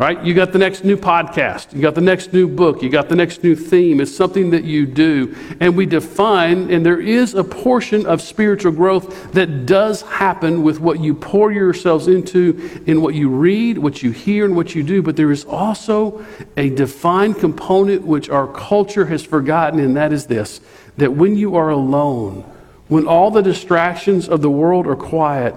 right? 0.00 0.24
You 0.24 0.32
got 0.32 0.52
the 0.52 0.58
next 0.58 0.82
new 0.82 0.96
podcast, 0.96 1.74
you 1.74 1.82
got 1.82 1.94
the 1.94 2.00
next 2.00 2.32
new 2.32 2.48
book, 2.48 2.82
you 2.82 2.88
got 2.88 3.10
the 3.10 3.14
next 3.14 3.44
new 3.44 3.54
theme. 3.54 4.00
It's 4.00 4.16
something 4.16 4.48
that 4.48 4.64
you 4.64 4.86
do. 4.86 5.36
And 5.60 5.76
we 5.76 5.84
define, 5.84 6.70
and 6.70 6.86
there 6.86 6.98
is 6.98 7.34
a 7.34 7.44
portion 7.44 8.06
of 8.06 8.22
spiritual 8.22 8.72
growth 8.72 9.32
that 9.32 9.66
does 9.66 10.00
happen 10.00 10.62
with 10.62 10.80
what 10.80 11.00
you 11.00 11.12
pour 11.12 11.52
yourselves 11.52 12.08
into 12.08 12.82
in 12.86 13.02
what 13.02 13.14
you 13.14 13.28
read, 13.28 13.76
what 13.76 14.02
you 14.02 14.10
hear, 14.10 14.46
and 14.46 14.56
what 14.56 14.74
you 14.74 14.82
do. 14.82 15.02
But 15.02 15.16
there 15.16 15.30
is 15.30 15.44
also 15.44 16.24
a 16.56 16.70
defined 16.70 17.36
component 17.38 18.00
which 18.00 18.30
our 18.30 18.46
culture 18.46 19.04
has 19.04 19.22
forgotten, 19.22 19.80
and 19.80 19.94
that 19.98 20.14
is 20.14 20.26
this 20.26 20.62
that 20.96 21.12
when 21.12 21.36
you 21.36 21.56
are 21.56 21.68
alone, 21.68 22.40
when 22.88 23.06
all 23.06 23.30
the 23.30 23.42
distractions 23.42 24.30
of 24.30 24.40
the 24.40 24.50
world 24.50 24.86
are 24.86 24.96
quiet, 24.96 25.54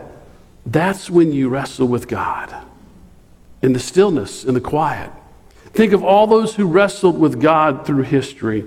that's 0.65 1.09
when 1.09 1.31
you 1.31 1.47
wrestle 1.47 1.87
with 1.87 2.09
God 2.09 2.62
in 3.63 3.71
the 3.71 3.79
stillness, 3.79 4.43
in 4.43 4.53
the 4.53 4.61
quiet. 4.61 5.09
Think 5.71 5.93
of 5.93 6.03
all 6.03 6.27
those 6.27 6.53
who 6.53 6.67
wrestled 6.67 7.17
with 7.17 7.41
God 7.41 7.87
through 7.87 8.03
history. 8.03 8.65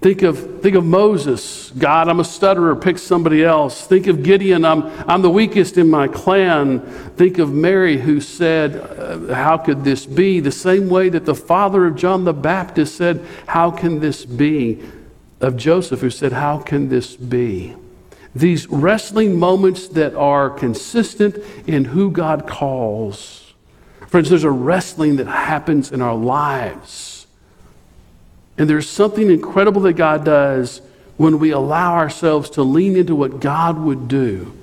Think 0.00 0.22
of, 0.22 0.60
think 0.60 0.74
of 0.74 0.84
Moses. 0.84 1.70
God, 1.78 2.08
I'm 2.08 2.20
a 2.20 2.24
stutterer, 2.24 2.76
pick 2.76 2.98
somebody 2.98 3.42
else. 3.42 3.86
Think 3.86 4.06
of 4.08 4.22
Gideon, 4.22 4.64
I'm, 4.64 4.82
I'm 5.08 5.22
the 5.22 5.30
weakest 5.30 5.78
in 5.78 5.88
my 5.88 6.08
clan. 6.08 6.80
Think 7.16 7.38
of 7.38 7.52
Mary, 7.52 7.96
who 7.96 8.20
said, 8.20 8.76
uh, 8.76 9.32
How 9.32 9.56
could 9.56 9.84
this 9.84 10.04
be? 10.04 10.40
The 10.40 10.52
same 10.52 10.90
way 10.90 11.08
that 11.08 11.24
the 11.24 11.34
father 11.34 11.86
of 11.86 11.94
John 11.96 12.24
the 12.24 12.34
Baptist 12.34 12.96
said, 12.96 13.24
How 13.46 13.70
can 13.70 14.00
this 14.00 14.26
be? 14.26 14.82
Of 15.40 15.56
Joseph, 15.56 16.00
who 16.00 16.10
said, 16.10 16.32
How 16.32 16.58
can 16.58 16.88
this 16.88 17.16
be? 17.16 17.74
These 18.34 18.66
wrestling 18.66 19.38
moments 19.38 19.86
that 19.88 20.14
are 20.16 20.50
consistent 20.50 21.38
in 21.66 21.84
who 21.84 22.10
God 22.10 22.46
calls 22.46 23.43
Friends, 24.14 24.30
there's 24.30 24.44
a 24.44 24.50
wrestling 24.52 25.16
that 25.16 25.26
happens 25.26 25.90
in 25.90 26.00
our 26.00 26.14
lives. 26.14 27.26
And 28.56 28.70
there's 28.70 28.88
something 28.88 29.28
incredible 29.28 29.80
that 29.80 29.94
God 29.94 30.24
does 30.24 30.82
when 31.16 31.40
we 31.40 31.50
allow 31.50 31.94
ourselves 31.94 32.48
to 32.50 32.62
lean 32.62 32.94
into 32.94 33.16
what 33.16 33.40
God 33.40 33.76
would 33.76 34.06
do 34.06 34.56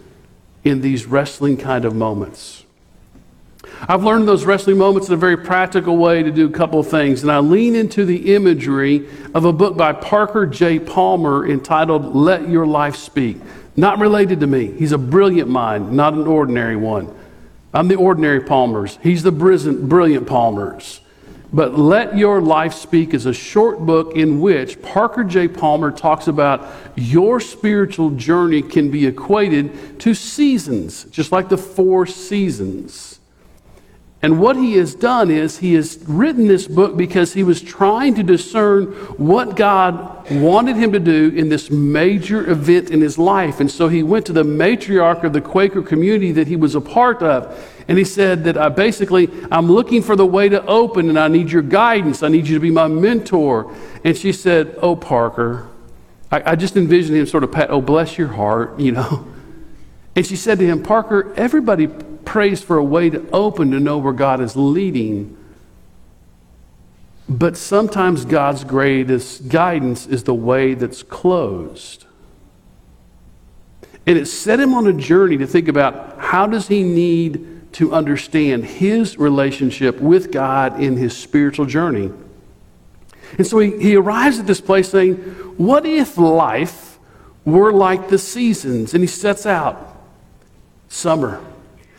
in 0.63 0.79
these 0.79 1.05
wrestling 1.05 1.57
kind 1.57 1.83
of 1.83 1.93
moments. 1.93 2.63
I've 3.89 4.05
learned 4.05 4.25
those 4.25 4.45
wrestling 4.45 4.77
moments 4.77 5.09
in 5.09 5.15
a 5.15 5.17
very 5.17 5.35
practical 5.35 5.97
way 5.97 6.23
to 6.23 6.31
do 6.31 6.47
a 6.47 6.49
couple 6.49 6.79
of 6.79 6.87
things, 6.87 7.21
and 7.21 7.29
I 7.29 7.39
lean 7.39 7.75
into 7.75 8.05
the 8.05 8.33
imagery 8.33 9.05
of 9.33 9.43
a 9.43 9.51
book 9.51 9.75
by 9.75 9.91
Parker 9.91 10.45
J. 10.45 10.79
Palmer 10.79 11.45
entitled 11.45 12.15
Let 12.15 12.47
Your 12.47 12.65
Life 12.65 12.95
Speak. 12.95 13.35
Not 13.75 13.99
related 13.99 14.39
to 14.39 14.47
me. 14.47 14.71
He's 14.71 14.93
a 14.93 14.97
brilliant 14.97 15.49
mind, 15.49 15.91
not 15.91 16.13
an 16.13 16.25
ordinary 16.25 16.77
one. 16.77 17.13
I'm 17.73 17.87
the 17.87 17.95
ordinary 17.95 18.41
Palmers. 18.41 18.99
He's 19.01 19.23
the 19.23 19.31
brilliant 19.31 20.27
Palmers. 20.27 20.99
But 21.53 21.77
Let 21.77 22.17
Your 22.17 22.41
Life 22.41 22.73
Speak 22.73 23.13
is 23.13 23.25
a 23.25 23.33
short 23.33 23.79
book 23.79 24.15
in 24.15 24.41
which 24.41 24.81
Parker 24.81 25.23
J. 25.23 25.47
Palmer 25.47 25.91
talks 25.91 26.27
about 26.27 26.69
your 26.95 27.39
spiritual 27.39 28.09
journey 28.11 28.61
can 28.61 28.91
be 28.91 29.05
equated 29.05 29.99
to 30.01 30.13
seasons, 30.13 31.05
just 31.05 31.31
like 31.31 31.47
the 31.47 31.57
four 31.57 32.05
seasons. 32.05 33.20
And 34.23 34.39
what 34.39 34.55
he 34.55 34.73
has 34.73 34.93
done 34.93 35.31
is 35.31 35.57
he 35.57 35.73
has 35.73 35.97
written 36.05 36.47
this 36.47 36.67
book 36.67 36.95
because 36.95 37.33
he 37.33 37.43
was 37.43 37.59
trying 37.59 38.13
to 38.15 38.23
discern 38.23 38.85
what 39.17 39.55
God 39.55 40.29
wanted 40.29 40.75
him 40.75 40.91
to 40.91 40.99
do 40.99 41.29
in 41.29 41.49
this 41.49 41.71
major 41.71 42.47
event 42.47 42.91
in 42.91 43.01
his 43.01 43.17
life. 43.17 43.59
And 43.59 43.71
so 43.71 43.87
he 43.87 44.03
went 44.03 44.27
to 44.27 44.33
the 44.33 44.43
matriarch 44.43 45.23
of 45.23 45.33
the 45.33 45.41
Quaker 45.41 45.81
community 45.81 46.31
that 46.33 46.47
he 46.47 46.55
was 46.55 46.75
a 46.75 46.81
part 46.81 47.23
of. 47.23 47.67
And 47.87 47.97
he 47.97 48.03
said 48.03 48.43
that 48.43 48.57
I 48.57 48.69
basically, 48.69 49.27
I'm 49.51 49.71
looking 49.71 50.03
for 50.03 50.15
the 50.15 50.25
way 50.25 50.49
to 50.49 50.63
open 50.67 51.09
and 51.09 51.17
I 51.17 51.27
need 51.27 51.49
your 51.49 51.63
guidance. 51.63 52.21
I 52.21 52.27
need 52.27 52.47
you 52.47 52.53
to 52.53 52.61
be 52.61 52.69
my 52.69 52.87
mentor. 52.87 53.75
And 54.03 54.15
she 54.15 54.31
said, 54.33 54.77
Oh, 54.83 54.95
Parker, 54.95 55.67
I, 56.31 56.51
I 56.51 56.55
just 56.55 56.77
envisioned 56.77 57.17
him 57.17 57.25
sort 57.25 57.43
of 57.43 57.51
pat, 57.51 57.71
oh, 57.71 57.81
bless 57.81 58.19
your 58.19 58.27
heart, 58.27 58.79
you 58.79 58.91
know. 58.91 59.27
And 60.15 60.27
she 60.27 60.35
said 60.35 60.59
to 60.59 60.65
him, 60.65 60.83
Parker, 60.83 61.33
everybody 61.35 61.87
prays 62.25 62.61
for 62.61 62.77
a 62.77 62.83
way 62.83 63.09
to 63.09 63.29
open 63.31 63.71
to 63.71 63.79
know 63.79 63.97
where 63.97 64.13
God 64.13 64.41
is 64.41 64.55
leading. 64.55 65.37
But 67.27 67.55
sometimes 67.55 68.25
God's 68.25 68.63
greatest 68.63 69.47
guidance 69.47 70.05
is 70.05 70.23
the 70.23 70.33
way 70.33 70.73
that's 70.73 71.03
closed. 71.03 72.05
And 74.05 74.17
it 74.17 74.25
set 74.25 74.59
him 74.59 74.73
on 74.73 74.87
a 74.87 74.93
journey 74.93 75.37
to 75.37 75.47
think 75.47 75.67
about 75.67 76.19
how 76.19 76.47
does 76.47 76.67
he 76.67 76.83
need 76.83 77.73
to 77.73 77.93
understand 77.93 78.65
his 78.65 79.17
relationship 79.17 79.99
with 79.99 80.31
God 80.31 80.81
in 80.81 80.97
his 80.97 81.15
spiritual 81.15 81.65
journey. 81.65 82.11
And 83.37 83.47
so 83.47 83.59
he, 83.59 83.77
he 83.77 83.95
arrives 83.95 84.39
at 84.39 84.47
this 84.47 84.59
place 84.59 84.89
saying, 84.89 85.15
What 85.57 85.85
if 85.85 86.17
life 86.17 86.99
were 87.45 87.71
like 87.71 88.09
the 88.09 88.17
seasons? 88.17 88.93
And 88.93 89.01
he 89.01 89.07
sets 89.07 89.45
out 89.45 89.87
summer, 90.89 91.41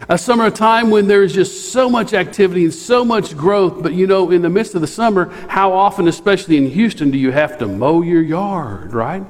a 0.09 0.19
summer 0.19 0.51
time 0.51 0.91
when 0.91 1.07
there's 1.07 1.33
just 1.33 1.73
so 1.73 1.89
much 1.89 2.13
activity 2.13 2.65
and 2.65 2.75
so 2.75 3.05
much 3.05 3.37
growth, 3.37 3.83
but 3.83 3.93
you 3.93 4.07
know, 4.07 4.31
in 4.31 4.43
the 4.43 4.51
midst 4.51 4.75
of 4.75 4.81
the 4.81 4.87
summer, 4.87 5.27
how 5.49 5.73
often, 5.73 6.09
especially 6.09 6.57
in 6.57 6.69
Houston, 6.71 7.11
do 7.11 7.19
you 7.19 7.31
have 7.31 7.59
to 7.59 7.67
mow 7.67 8.03
your 8.03 8.23
yard, 8.23 8.93
right? 8.93 9.25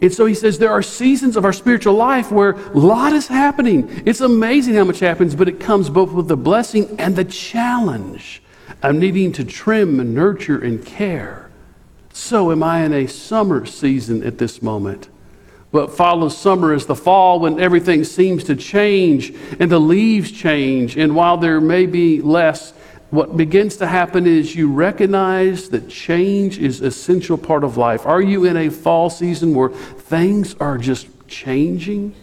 And 0.00 0.12
so 0.12 0.26
he 0.26 0.34
says 0.34 0.58
there 0.58 0.70
are 0.70 0.82
seasons 0.82 1.36
of 1.36 1.44
our 1.44 1.52
spiritual 1.52 1.94
life 1.94 2.30
where 2.30 2.52
a 2.52 2.78
lot 2.78 3.12
is 3.12 3.26
happening. 3.26 4.02
It's 4.06 4.20
amazing 4.20 4.74
how 4.74 4.84
much 4.84 5.00
happens, 5.00 5.34
but 5.34 5.48
it 5.48 5.58
comes 5.58 5.90
both 5.90 6.12
with 6.12 6.28
the 6.28 6.36
blessing 6.36 6.98
and 7.00 7.16
the 7.16 7.24
challenge 7.24 8.42
of 8.82 8.94
needing 8.94 9.32
to 9.32 9.44
trim 9.44 9.98
and 9.98 10.14
nurture 10.14 10.62
and 10.62 10.84
care. 10.84 11.50
So, 12.12 12.52
am 12.52 12.62
I 12.62 12.84
in 12.84 12.92
a 12.92 13.06
summer 13.06 13.66
season 13.66 14.22
at 14.22 14.38
this 14.38 14.62
moment? 14.62 15.08
What 15.70 15.94
follows 15.94 16.36
summer 16.36 16.72
is 16.72 16.86
the 16.86 16.96
fall 16.96 17.40
when 17.40 17.60
everything 17.60 18.02
seems 18.04 18.44
to 18.44 18.56
change 18.56 19.34
and 19.60 19.70
the 19.70 19.78
leaves 19.78 20.32
change. 20.32 20.96
And 20.96 21.14
while 21.14 21.36
there 21.36 21.60
may 21.60 21.84
be 21.84 22.22
less, 22.22 22.72
what 23.10 23.36
begins 23.36 23.76
to 23.76 23.86
happen 23.86 24.26
is 24.26 24.54
you 24.54 24.70
recognize 24.72 25.68
that 25.70 25.88
change 25.88 26.58
is 26.58 26.80
essential 26.80 27.36
part 27.36 27.64
of 27.64 27.76
life. 27.76 28.06
Are 28.06 28.22
you 28.22 28.46
in 28.46 28.56
a 28.56 28.70
fall 28.70 29.10
season 29.10 29.54
where 29.54 29.68
things 29.68 30.54
are 30.54 30.78
just 30.78 31.06
changing? 31.26 32.14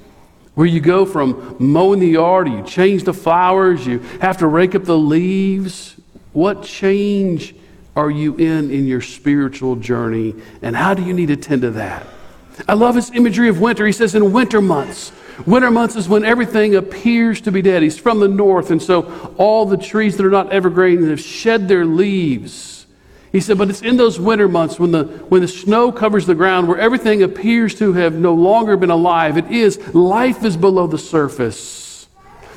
Where 0.56 0.68
you 0.68 0.80
go 0.80 1.06
from 1.06 1.56
mowing 1.60 2.00
the 2.00 2.08
yard, 2.08 2.48
you 2.48 2.64
change 2.64 3.04
the 3.04 3.14
flowers, 3.14 3.86
you 3.86 4.00
have 4.22 4.38
to 4.38 4.48
rake 4.48 4.74
up 4.74 4.86
the 4.86 4.98
leaves. 4.98 5.96
What 6.34 6.64
change 6.64 7.56
are 7.96 8.10
you 8.10 8.36
in 8.38 8.72
in 8.72 8.88
your 8.88 9.02
spiritual 9.02 9.76
journey? 9.76 10.34
And 10.62 10.76
how 10.76 10.94
do 10.94 11.04
you 11.04 11.14
need 11.14 11.28
to 11.28 11.36
tend 11.36 11.62
to 11.64 11.72
that? 11.72 12.08
I 12.68 12.74
love 12.74 12.96
his 12.96 13.12
imagery 13.12 13.50
of 13.50 13.60
winter. 13.60 13.86
He 13.86 13.92
says, 13.92 14.16
in 14.16 14.32
winter 14.32 14.62
months, 14.62 15.12
Winter 15.46 15.70
months 15.70 15.96
is 15.96 16.08
when 16.08 16.24
everything 16.24 16.76
appears 16.76 17.42
to 17.42 17.52
be 17.52 17.62
dead. 17.62 17.84
He's 17.84 17.98
from 17.98 18.20
the 18.20 18.28
north, 18.28 18.72
and 18.72 18.82
so 18.82 19.34
all 19.38 19.66
the 19.66 19.78
trees 19.78 20.16
that 20.18 20.26
are 20.26 20.32
not 20.32 20.52
evergreen 20.52 21.10
have 21.10 21.20
shed 21.20 21.68
their 21.68 21.86
leaves. 21.86 22.88
He 23.34 23.42
said, 23.42 23.58
but 23.58 23.70
it's 23.70 23.82
in 23.82 23.98
those 23.98 24.18
winter 24.18 24.48
months 24.48 24.80
when 24.80 24.92
the, 24.92 25.04
when 25.04 25.42
the 25.42 25.48
snow 25.48 25.92
covers 25.92 26.26
the 26.26 26.36
ground, 26.36 26.70
where 26.70 26.80
everything 26.80 27.22
appears 27.22 27.76
to 27.80 27.92
have 27.94 28.14
no 28.14 28.34
longer 28.34 28.78
been 28.78 28.90
alive. 28.90 29.38
It 29.38 29.52
is, 29.52 29.78
life 29.94 30.46
is 30.46 30.56
below 30.56 30.88
the 30.88 30.98
surface. 30.98 32.08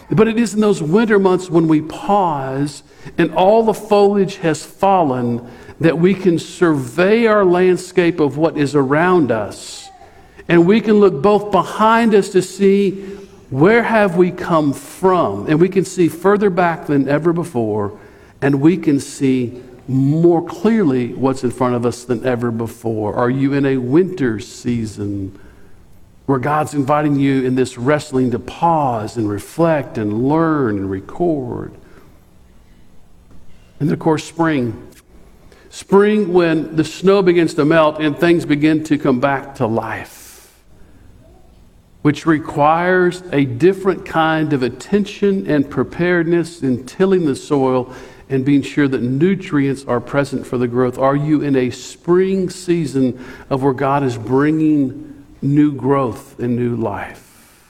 But 0.08 0.28
it 0.28 0.38
is 0.38 0.54
in 0.54 0.60
those 0.60 0.80
winter 0.80 1.18
months 1.18 1.50
when 1.50 1.66
we 1.66 1.82
pause 1.82 2.84
and 3.18 3.34
all 3.34 3.64
the 3.64 3.74
foliage 3.74 4.36
has 4.36 4.64
fallen 4.64 5.50
that 5.80 5.98
we 5.98 6.14
can 6.14 6.38
survey 6.38 7.26
our 7.26 7.44
landscape 7.44 8.20
of 8.20 8.38
what 8.38 8.56
is 8.56 8.76
around 8.76 9.32
us. 9.32 9.87
And 10.48 10.66
we 10.66 10.80
can 10.80 10.94
look 10.94 11.22
both 11.22 11.52
behind 11.52 12.14
us 12.14 12.30
to 12.30 12.42
see 12.42 12.92
where 13.50 13.82
have 13.82 14.16
we 14.16 14.30
come 14.30 14.72
from. 14.72 15.46
And 15.46 15.60
we 15.60 15.68
can 15.68 15.84
see 15.84 16.08
further 16.08 16.50
back 16.50 16.86
than 16.86 17.08
ever 17.08 17.32
before. 17.32 17.98
And 18.40 18.60
we 18.60 18.76
can 18.76 18.98
see 18.98 19.62
more 19.86 20.44
clearly 20.44 21.14
what's 21.14 21.44
in 21.44 21.50
front 21.50 21.74
of 21.74 21.86
us 21.86 22.04
than 22.04 22.24
ever 22.26 22.50
before. 22.50 23.14
Are 23.14 23.30
you 23.30 23.54
in 23.54 23.64
a 23.64 23.78
winter 23.78 24.38
season 24.38 25.38
where 26.26 26.38
God's 26.38 26.74
inviting 26.74 27.16
you 27.16 27.44
in 27.44 27.54
this 27.54 27.78
wrestling 27.78 28.30
to 28.32 28.38
pause 28.38 29.16
and 29.16 29.28
reflect 29.28 29.96
and 29.96 30.28
learn 30.28 30.76
and 30.76 30.90
record? 30.90 31.72
And 33.80 33.88
then, 33.88 33.94
of 33.94 34.00
course, 34.00 34.24
spring. 34.24 34.88
Spring, 35.70 36.32
when 36.32 36.76
the 36.76 36.84
snow 36.84 37.22
begins 37.22 37.54
to 37.54 37.64
melt 37.64 38.00
and 38.00 38.18
things 38.18 38.44
begin 38.44 38.84
to 38.84 38.98
come 38.98 39.20
back 39.20 39.54
to 39.56 39.66
life, 39.66 40.27
which 42.08 42.24
requires 42.24 43.22
a 43.32 43.44
different 43.44 44.06
kind 44.06 44.54
of 44.54 44.62
attention 44.62 45.46
and 45.46 45.68
preparedness 45.68 46.62
in 46.62 46.86
tilling 46.86 47.26
the 47.26 47.36
soil 47.36 47.94
and 48.30 48.46
being 48.46 48.62
sure 48.62 48.88
that 48.88 49.02
nutrients 49.02 49.84
are 49.84 50.00
present 50.00 50.46
for 50.46 50.56
the 50.56 50.66
growth. 50.66 50.98
Are 50.98 51.14
you 51.14 51.42
in 51.42 51.54
a 51.54 51.68
spring 51.68 52.48
season 52.48 53.22
of 53.50 53.62
where 53.62 53.74
God 53.74 54.02
is 54.02 54.16
bringing 54.16 55.22
new 55.42 55.70
growth 55.70 56.38
and 56.38 56.56
new 56.56 56.76
life? 56.76 57.68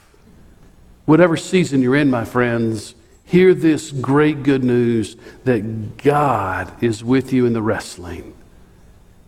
Whatever 1.03 1.35
season 1.35 1.81
you're 1.81 1.97
in, 1.97 2.09
my 2.09 2.23
friends, 2.23 2.95
Hear 3.25 3.53
this 3.53 3.91
great 3.91 4.43
good 4.43 4.63
news 4.63 5.17
that 5.43 5.97
God 5.97 6.81
is 6.81 7.03
with 7.03 7.33
you 7.33 7.45
in 7.45 7.51
the 7.51 7.61
wrestling. 7.61 8.33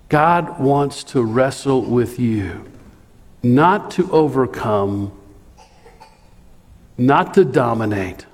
God 0.07 0.61
wants 0.61 1.03
to 1.03 1.21
wrestle 1.21 1.81
with 1.81 2.17
you, 2.17 2.70
not 3.43 3.91
to 3.91 4.11
overcome, 4.11 5.11
not 6.97 7.33
to 7.33 7.45
dominate, 7.45 8.25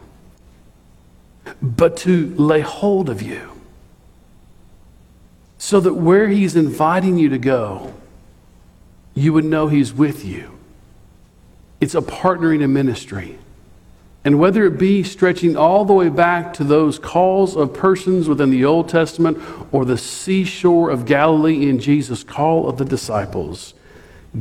but 1.62 1.98
to 1.98 2.34
lay 2.36 2.62
hold 2.62 3.10
of 3.10 3.22
you. 3.22 3.52
So 5.58 5.80
that 5.80 5.94
where 5.94 6.28
He's 6.28 6.56
inviting 6.56 7.18
you 7.18 7.30
to 7.30 7.38
go, 7.38 7.94
you 9.14 9.34
would 9.34 9.46
know 9.46 9.68
He's 9.68 9.94
with 9.94 10.24
you. 10.24 10.58
It's 11.80 11.96
a 11.96 12.02
partnering 12.02 12.62
in 12.62 12.74
ministry. 12.74 13.40
And 14.26 14.40
whether 14.40 14.66
it 14.66 14.78
be 14.78 15.04
stretching 15.04 15.56
all 15.56 15.86
the 15.86 15.94
way 15.94 16.10
back 16.10 16.54
to 16.56 16.64
those 16.66 17.00
calls 17.00 17.56
of 17.56 17.74
persons 17.74 18.28
within 18.28 18.50
the 18.50 18.66
Old 18.66 18.90
Testament 18.90 19.38
or 19.72 19.86
the 19.86 19.98
seashore 19.98 20.90
of 20.90 21.06
Galilee 21.06 21.70
in 21.70 21.80
Jesus' 21.80 22.24
call 22.24 22.68
of 22.68 22.78
the 22.78 22.84
disciples, 22.84 23.74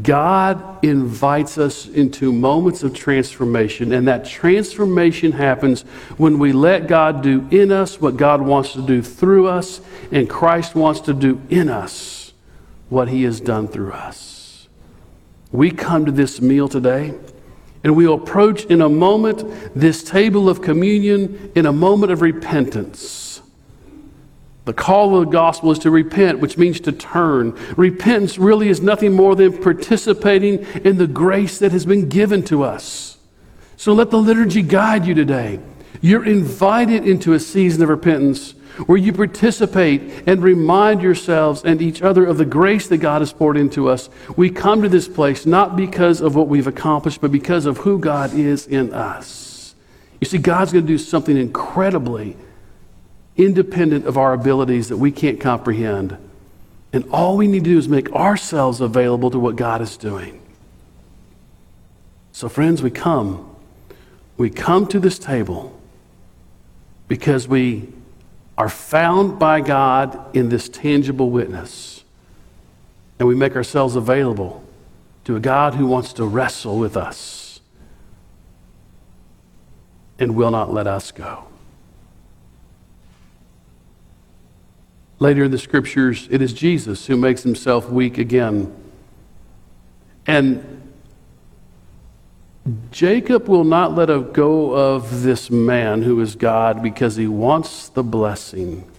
God 0.03 0.85
invites 0.85 1.59
us 1.59 1.87
into 1.87 2.33
moments 2.33 2.83
of 2.83 2.95
transformation. 2.95 3.93
And 3.93 4.09
that 4.09 4.25
transformation 4.25 5.33
happens 5.33 5.83
when 6.17 6.39
we 6.39 6.53
let 6.53 6.87
God 6.87 7.23
do 7.23 7.47
in 7.51 7.71
us 7.71 8.01
what 8.01 8.17
God 8.17 8.43
wants 8.43 8.73
to 8.73 8.83
do 8.83 9.03
through 9.03 9.47
us, 9.47 9.81
and 10.11 10.29
Christ 10.29 10.75
wants 10.75 11.01
to 11.03 11.15
do 11.15 11.41
in 11.49 11.69
us 11.69 12.33
what 12.89 13.09
he 13.09 13.23
has 13.25 13.41
done 13.41 13.69
through 13.69 13.93
us. 13.93 14.69
We 15.53 15.71
come 15.71 16.05
to 16.07 16.13
this 16.13 16.41
meal 16.41 16.69
today 16.69 17.15
and 17.83 17.95
we 17.95 18.07
approach 18.07 18.65
in 18.65 18.81
a 18.81 18.89
moment 18.89 19.45
this 19.75 20.03
table 20.03 20.49
of 20.49 20.61
communion 20.61 21.53
in 21.55 21.67
a 21.67 21.73
moment 21.73 22.11
of 22.11 22.21
repentance. 22.21 23.26
The 24.67 24.75
call 24.75 25.17
of 25.17 25.27
the 25.27 25.31
gospel 25.31 25.71
is 25.71 25.79
to 25.81 25.93
repent, 25.93 26.41
which 26.41 26.59
means 26.59 26.81
to 26.81 26.93
turn. 26.93 27.53
Repentance 27.77 28.37
really 28.37 28.69
is 28.69 28.83
nothing 28.83 29.13
more 29.13 29.37
than 29.37 29.63
participating 29.63 30.67
in 30.85 30.99
the 30.99 31.07
grace 31.07 31.61
that 31.61 31.71
has 31.71 31.87
been 31.87 32.09
given 32.09 32.43
to 32.47 32.65
us. 32.65 33.17
So 33.77 33.93
let 33.93 34.11
the 34.11 34.19
liturgy 34.19 34.63
guide 34.63 35.07
you 35.07 35.15
today. 35.15 35.61
You're 36.01 36.27
invited 36.27 37.07
into 37.07 37.33
a 37.33 37.39
season 37.39 37.81
of 37.85 37.89
repentance 37.89 38.55
where 38.87 38.99
you 38.99 39.13
participate 39.13 40.25
and 40.27 40.43
remind 40.43 41.01
yourselves 41.01 41.63
and 41.65 41.81
each 41.81 42.03
other 42.03 42.27
of 42.27 42.37
the 42.37 42.45
grace 42.45 42.89
that 42.89 42.99
God 42.99 43.23
has 43.23 43.33
poured 43.33 43.57
into 43.57 43.89
us. 43.89 44.11
We 44.37 44.51
come 44.51 44.83
to 44.83 44.89
this 44.89 45.07
place 45.07 45.47
not 45.47 45.77
because 45.77 46.21
of 46.21 46.35
what 46.35 46.49
we've 46.49 46.67
accomplished, 46.67 47.21
but 47.21 47.31
because 47.31 47.67
of 47.67 47.79
who 47.79 48.01
God 48.01 48.35
is 48.35 48.67
in 48.67 48.93
us. 48.93 49.77
You 50.21 50.27
see, 50.27 50.39
God's 50.39 50.73
going 50.73 50.85
to 50.85 50.93
do 50.93 50.99
something 50.99 51.37
incredibly 51.37 52.37
independent 53.37 54.07
of 54.07 54.17
our 54.17 54.33
abilities 54.33 54.89
that 54.89 54.97
we 54.97 55.13
can't 55.13 55.41
comprehend. 55.41 56.17
And 56.93 57.05
all 57.11 57.37
we 57.37 57.47
need 57.47 57.65
to 57.65 57.71
do 57.71 57.79
is 57.79 57.89
make 57.89 58.11
ourselves 58.13 58.81
available 58.81 59.31
to 59.31 59.39
what 59.39 59.57
God 59.57 59.83
is 59.83 59.97
doing. 59.97 60.41
So, 62.33 62.49
friends, 62.49 62.83
we 62.83 62.91
come. 62.91 63.55
We 64.37 64.51
come 64.51 64.87
to 64.89 65.01
this 65.01 65.19
table 65.19 65.79
because 67.09 67.49
we 67.49 67.89
are 68.59 68.69
found 68.69 69.39
by 69.39 69.61
God 69.61 70.37
in 70.37 70.49
this 70.49 70.69
tangible 70.69 71.31
witness. 71.31 72.05
And 73.19 73.29
we 73.29 73.35
make 73.35 73.57
ourselves 73.57 73.97
available 73.97 74.63
to 75.25 75.37
a 75.37 75.41
God 75.41 75.75
who 75.75 75.87
wants 75.87 76.13
to 76.15 76.25
wrestle 76.25 76.79
with 76.79 76.97
us 76.97 77.61
and 80.19 80.35
will 80.35 80.51
not 80.51 80.73
let 80.73 80.87
us 80.87 81.13
go. 81.13 81.45
Later 85.19 85.45
in 85.45 85.51
the 85.51 85.59
scriptures, 85.59 86.29
it 86.31 86.43
is 86.43 86.53
Jesus 86.53 87.07
who 87.07 87.17
makes 87.17 87.43
himself 87.43 87.89
weak 87.89 88.19
again. 88.19 88.75
And 90.27 90.83
Jacob 92.91 93.49
will 93.49 93.65
not 93.65 93.95
let 93.95 94.33
go 94.33 94.73
of 94.73 95.23
this 95.23 95.51
man 95.51 96.03
who 96.03 96.21
is 96.21 96.35
God 96.35 96.83
because 96.83 97.17
he 97.17 97.29
wants 97.29 97.89
the 97.89 98.03
blessing. 98.03 98.91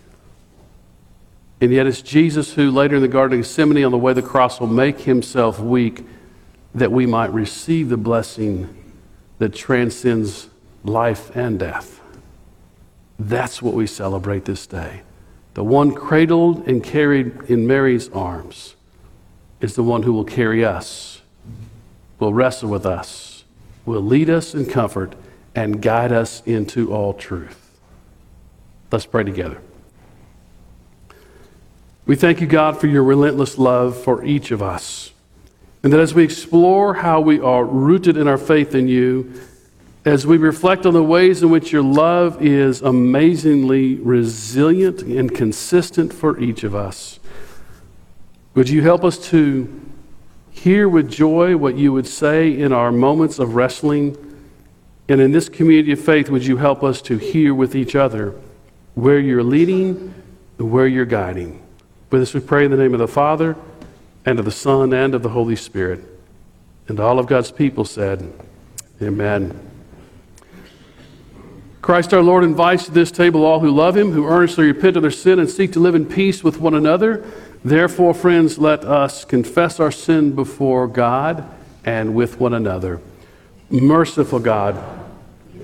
And 1.60 1.72
yet 1.72 1.86
it's 1.88 2.02
Jesus 2.02 2.54
who, 2.54 2.72
later 2.72 2.96
in 2.96 3.02
the 3.02 3.08
Garden 3.08 3.40
of 3.40 3.46
Gethsemane, 3.46 3.84
on 3.84 3.92
the 3.92 3.98
way 3.98 4.14
to 4.14 4.22
the 4.22 4.28
cross, 4.28 4.60
will 4.60 4.68
make 4.68 5.02
himself 5.02 5.60
weak 5.60 6.06
that 6.74 6.92
we 6.92 7.06
might 7.06 7.34
receive 7.34 7.90
the 7.90 7.98
blessing 7.98 8.74
that 9.40 9.54
transcends 9.54 10.50
life 10.84 11.36
and 11.36 11.60
death. 11.60 12.00
That's 13.20 13.62
what 13.62 13.74
we 13.74 13.88
celebrate 13.88 14.46
this 14.46 14.68
day. 14.68 15.02
The 15.58 15.64
one 15.64 15.96
cradled 15.96 16.68
and 16.68 16.84
carried 16.84 17.50
in 17.50 17.66
Mary's 17.66 18.10
arms 18.10 18.76
is 19.60 19.74
the 19.74 19.82
one 19.82 20.04
who 20.04 20.14
will 20.14 20.24
carry 20.24 20.64
us, 20.64 21.24
will 22.20 22.32
wrestle 22.32 22.70
with 22.70 22.86
us 22.86 23.44
will 23.84 24.04
lead 24.04 24.30
us 24.30 24.54
in 24.54 24.68
comfort 24.68 25.16
and 25.56 25.82
guide 25.82 26.12
us 26.12 26.44
into 26.46 26.94
all 26.94 27.12
truth. 27.12 27.80
Let's 28.92 29.08
pray 29.08 29.24
together. 29.24 29.60
We 32.06 32.16
thank 32.16 32.40
you, 32.40 32.46
God, 32.46 32.80
for 32.80 32.86
your 32.86 33.04
relentless 33.04 33.58
love 33.58 33.98
for 33.98 34.24
each 34.24 34.52
of 34.52 34.62
us. 34.62 35.12
And 35.82 35.92
that 35.92 36.00
as 36.00 36.14
we 36.14 36.24
explore 36.24 36.94
how 36.96 37.20
we 37.20 37.40
are 37.40 37.66
rooted 37.66 38.16
in 38.16 38.28
our 38.28 38.38
faith 38.38 38.76
in 38.76 38.88
you, 38.88 39.34
as 40.08 40.26
we 40.26 40.38
reflect 40.38 40.86
on 40.86 40.94
the 40.94 41.04
ways 41.04 41.44
in 41.44 41.50
which 41.50 41.72
your 41.72 41.84
love 41.84 42.42
is 42.42 42.82
amazingly 42.82 43.96
resilient 43.96 45.02
and 45.02 45.36
consistent 45.36 46.14
for 46.14 46.40
each 46.40 46.64
of 46.64 46.74
us, 46.74 47.20
would 48.56 48.70
you 48.70 48.82
help 48.82 49.04
us 49.04 49.18
to 49.30 49.82
hear 50.50 50.90
with 50.90 51.10
joy 51.10 51.56
what 51.56 51.76
you 51.76 51.94
would 51.94 52.08
say 52.08 52.58
in 52.58 52.74
our 52.74 52.92
moments 52.92 53.38
of 53.38 53.56
wrestling. 53.56 54.18
And 55.08 55.22
in 55.22 55.32
this 55.32 55.50
community 55.50 55.92
of 55.92 56.00
faith, 56.00 56.30
would 56.30 56.46
you 56.46 56.58
help 56.58 56.84
us 56.84 57.02
to 57.04 57.18
hear 57.18 57.54
with 57.54 57.76
each 57.76 57.96
other 57.96 58.34
where 58.96 59.20
you're 59.20 59.44
leading 59.44 60.14
and 60.58 60.72
where 60.72 60.88
you're 60.88 61.06
guiding? 61.06 61.62
With 62.10 62.22
this, 62.22 62.34
we 62.34 62.40
pray 62.40 62.66
in 62.66 62.72
the 62.72 62.78
name 62.78 62.94
of 62.94 63.00
the 63.00 63.08
Father, 63.08 63.56
and 64.26 64.40
of 64.40 64.46
the 64.46 64.52
Son, 64.52 64.94
and 64.94 65.14
of 65.14 65.22
the 65.22 65.30
Holy 65.30 65.56
Spirit. 65.56 66.04
And 66.88 67.00
all 67.00 67.20
of 67.20 67.28
God's 67.28 67.52
people 67.52 67.86
said, 67.86 68.34
Amen. 69.02 69.77
Christ 71.88 72.14
our 72.14 72.22
Lord 72.22 72.44
invites 72.44 72.84
to 72.88 72.92
this 72.92 73.12
table 73.12 73.46
all 73.46 73.62
who 73.62 73.72
love 73.72 73.96
him, 73.96 74.12
who 74.12 74.28
earnestly 74.28 74.66
repent 74.66 74.98
of 74.98 75.04
their 75.04 75.10
sin 75.10 75.40
and 75.40 75.50
seek 75.50 75.72
to 75.72 75.80
live 75.80 75.96
in 75.96 76.06
peace 76.06 76.44
with 76.44 76.60
one 76.60 76.74
another. 76.74 77.24
Therefore, 77.64 78.14
friends, 78.14 78.60
let 78.60 78.84
us 78.84 79.24
confess 79.24 79.80
our 79.80 79.90
sin 79.90 80.36
before 80.36 80.90
God 80.90 81.50
and 81.86 82.14
with 82.14 82.42
one 82.42 82.54
another. 82.54 83.00
Merciful 83.70 84.40
God, 84.40 84.76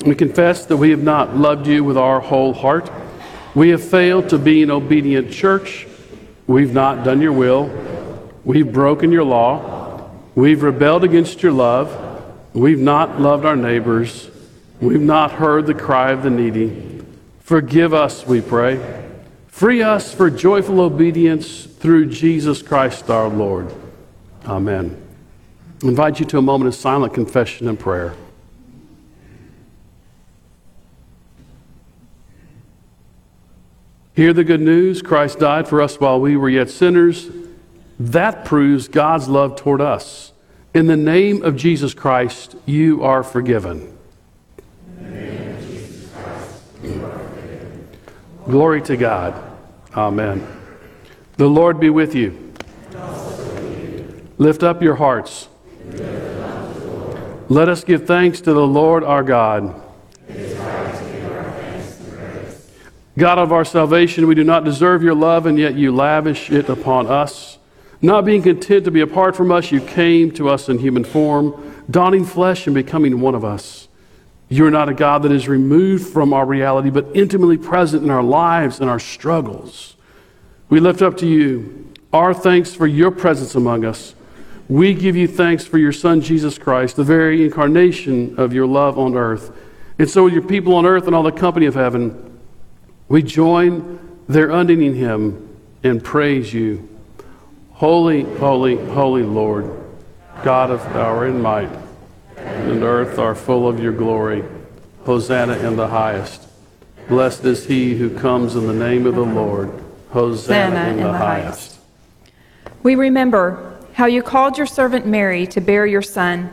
we 0.06 0.16
confess 0.16 0.66
that 0.68 0.78
we 0.78 0.92
have 0.92 1.04
not 1.04 1.36
loved 1.36 1.68
you 1.68 1.84
with 1.84 1.98
our 1.98 2.22
whole 2.22 2.54
heart. 2.54 2.90
We 3.54 3.68
have 3.72 3.84
failed 3.84 4.30
to 4.30 4.38
be 4.38 4.64
an 4.64 4.72
obedient 4.72 5.30
church. 5.30 5.88
We've 6.48 6.72
not 6.72 7.04
done 7.04 7.20
your 7.20 7.34
will. 7.34 7.70
We've 8.46 8.72
broken 8.72 9.12
your 9.12 9.26
law. 9.26 10.10
We've 10.36 10.64
rebelled 10.64 11.04
against 11.04 11.44
your 11.44 11.52
love. 11.52 11.92
We've 12.54 12.80
not 12.80 13.20
loved 13.20 13.44
our 13.44 13.58
neighbors. 13.58 14.30
We've 14.84 15.00
not 15.00 15.32
heard 15.32 15.66
the 15.66 15.74
cry 15.74 16.12
of 16.12 16.24
the 16.24 16.30
needy. 16.30 17.02
Forgive 17.40 17.94
us, 17.94 18.28
we 18.28 18.42
pray. 18.42 19.08
Free 19.48 19.82
us 19.82 20.14
for 20.14 20.30
joyful 20.30 20.82
obedience 20.82 21.64
through 21.64 22.08
Jesus 22.08 22.62
Christ 22.62 23.10
our 23.10 23.30
Lord. 23.30 23.74
Amen. 24.46 25.02
I 25.82 25.88
invite 25.88 26.20
you 26.20 26.26
to 26.26 26.38
a 26.38 26.42
moment 26.42 26.68
of 26.68 26.76
silent 26.76 27.14
confession 27.14 27.70
and 27.70 27.80
prayer. 27.80 28.14
Hear 34.16 34.34
the 34.34 34.44
good 34.44 34.60
news 34.60 35.02
Christ 35.02 35.40
died 35.40 35.70
for 35.70 35.82
us 35.82 35.98
while 35.98 36.20
we 36.20 36.36
were 36.36 36.50
yet 36.50 36.70
sinners. 36.70 37.30
That 37.98 38.44
proves 38.44 38.90
God's 38.90 39.30
love 39.30 39.56
toward 39.56 39.80
us. 39.80 40.34
In 40.74 40.88
the 40.88 40.98
name 40.98 41.42
of 41.42 41.56
Jesus 41.56 41.94
Christ, 41.94 42.58
you 42.66 43.02
are 43.02 43.24
forgiven. 43.24 43.98
Glory 48.46 48.82
to 48.84 48.98
God. 48.98 49.42
Amen. 49.96 50.46
The 51.38 51.48
Lord 51.48 51.80
be 51.80 51.90
with 51.90 52.14
you. 52.14 52.54
Lift 54.38 54.64
up 54.64 54.82
your 54.82 54.96
hearts. 54.96 55.48
Let 57.50 57.70
us 57.70 57.84
give 57.84 58.06
thanks 58.06 58.42
to 58.42 58.54
the 58.54 58.66
Lord 58.66 59.04
our 59.04 59.24
God. 59.24 59.82
God 63.18 63.38
of 63.38 63.52
our 63.52 63.64
salvation, 63.64 64.28
we 64.28 64.34
do 64.34 64.44
not 64.44 64.64
deserve 64.64 65.04
your 65.04 65.14
love, 65.14 65.46
and 65.46 65.58
yet 65.58 65.76
you 65.76 65.96
lavish 65.96 66.50
it 66.50 66.68
upon 66.68 67.08
us. 67.08 67.60
Not 68.02 68.26
being 68.26 68.42
content 68.42 68.86
to 68.86 68.92
be 68.92 69.02
apart 69.02 69.36
from 69.36 69.52
us, 69.52 69.72
you 69.72 69.80
came 69.82 70.32
to 70.32 70.50
us 70.50 70.68
in 70.68 70.80
human 70.80 71.04
form, 71.04 71.84
donning 71.90 72.26
flesh 72.26 72.66
and 72.66 72.74
becoming 72.74 73.22
one 73.22 73.36
of 73.36 73.46
us. 73.46 73.88
You're 74.54 74.70
not 74.70 74.88
a 74.88 74.94
God 74.94 75.24
that 75.24 75.32
is 75.32 75.48
removed 75.48 76.14
from 76.14 76.32
our 76.32 76.46
reality, 76.46 76.92
but 76.92 77.08
intimately 77.16 77.58
present 77.58 78.04
in 78.04 78.12
our 78.12 78.22
lives 78.22 78.80
and 78.80 78.88
our 78.88 79.00
struggles. 79.00 79.96
We 80.70 80.80
lift 80.80 81.02
up 81.02 81.18
to 81.18 81.28
you 81.28 81.92
our 82.14 82.36
thanks 82.36 82.76
for 82.76 82.86
your 82.86 83.10
presence 83.10 83.56
among 83.56 83.84
us. 83.84 84.14
We 84.70 84.94
give 84.94 85.16
you 85.16 85.28
thanks 85.28 85.66
for 85.66 85.80
your 85.80 85.92
Son, 85.92 86.22
Jesus 86.22 86.60
Christ, 86.60 86.98
the 86.98 87.04
very 87.04 87.44
incarnation 87.44 88.40
of 88.40 88.54
your 88.54 88.68
love 88.68 89.00
on 89.00 89.16
earth. 89.16 89.52
And 89.98 90.08
so, 90.08 90.26
with 90.26 90.34
your 90.34 90.44
people 90.44 90.76
on 90.76 90.86
earth 90.86 91.08
and 91.08 91.16
all 91.16 91.24
the 91.24 91.32
company 91.32 91.66
of 91.66 91.74
heaven, 91.74 92.40
we 93.08 93.24
join 93.24 94.20
their 94.28 94.52
unending 94.52 94.94
hymn 94.94 95.58
and 95.82 96.04
praise 96.04 96.54
you. 96.54 96.88
Holy, 97.72 98.22
holy, 98.38 98.76
holy 98.92 99.24
Lord, 99.24 99.84
God 100.44 100.70
of 100.70 100.80
power 100.92 101.26
and 101.26 101.42
might 101.42 101.83
and 102.46 102.84
earth 102.84 103.20
are 103.20 103.36
full 103.36 103.68
of 103.68 103.80
your 103.80 103.94
glory. 103.94 104.44
Hosanna 105.06 105.58
in 105.58 105.76
the 105.76 105.88
highest. 105.88 106.48
Blessed 107.10 107.44
is 107.46 107.66
he 107.66 107.96
who 107.96 108.18
comes 108.18 108.56
in 108.56 108.68
the 108.68 108.74
name 108.74 109.06
of 109.06 109.16
the 109.16 109.26
Lord. 109.26 109.72
Hosanna 110.12 110.90
in 110.92 110.98
the 110.98 111.12
highest. 111.12 111.80
We 112.84 112.96
remember 112.96 113.78
how 113.94 114.06
you 114.06 114.24
called 114.24 114.58
your 114.58 114.68
servant 114.68 115.06
Mary 115.06 115.46
to 115.48 115.62
bear 115.62 115.86
your 115.86 116.02
son, 116.02 116.52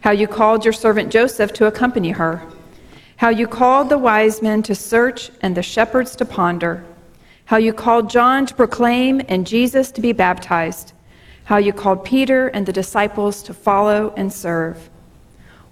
how 0.00 0.10
you 0.10 0.26
called 0.26 0.64
your 0.64 0.72
servant 0.72 1.10
Joseph 1.10 1.52
to 1.54 1.66
accompany 1.66 2.10
her, 2.10 2.42
how 3.16 3.28
you 3.28 3.46
called 3.46 3.88
the 3.88 3.98
wise 3.98 4.42
men 4.42 4.62
to 4.64 4.74
search 4.74 5.30
and 5.40 5.56
the 5.56 5.62
shepherds 5.62 6.16
to 6.16 6.24
ponder, 6.24 6.84
how 7.46 7.56
you 7.56 7.72
called 7.72 8.10
John 8.10 8.46
to 8.46 8.54
proclaim 8.54 9.22
and 9.28 9.46
Jesus 9.46 9.90
to 9.92 10.00
be 10.00 10.12
baptized, 10.12 10.92
how 11.44 11.56
you 11.58 11.72
called 11.72 12.04
Peter 12.04 12.48
and 12.48 12.66
the 12.66 12.72
disciples 12.72 13.42
to 13.44 13.54
follow 13.54 14.12
and 14.16 14.32
serve. 14.32 14.90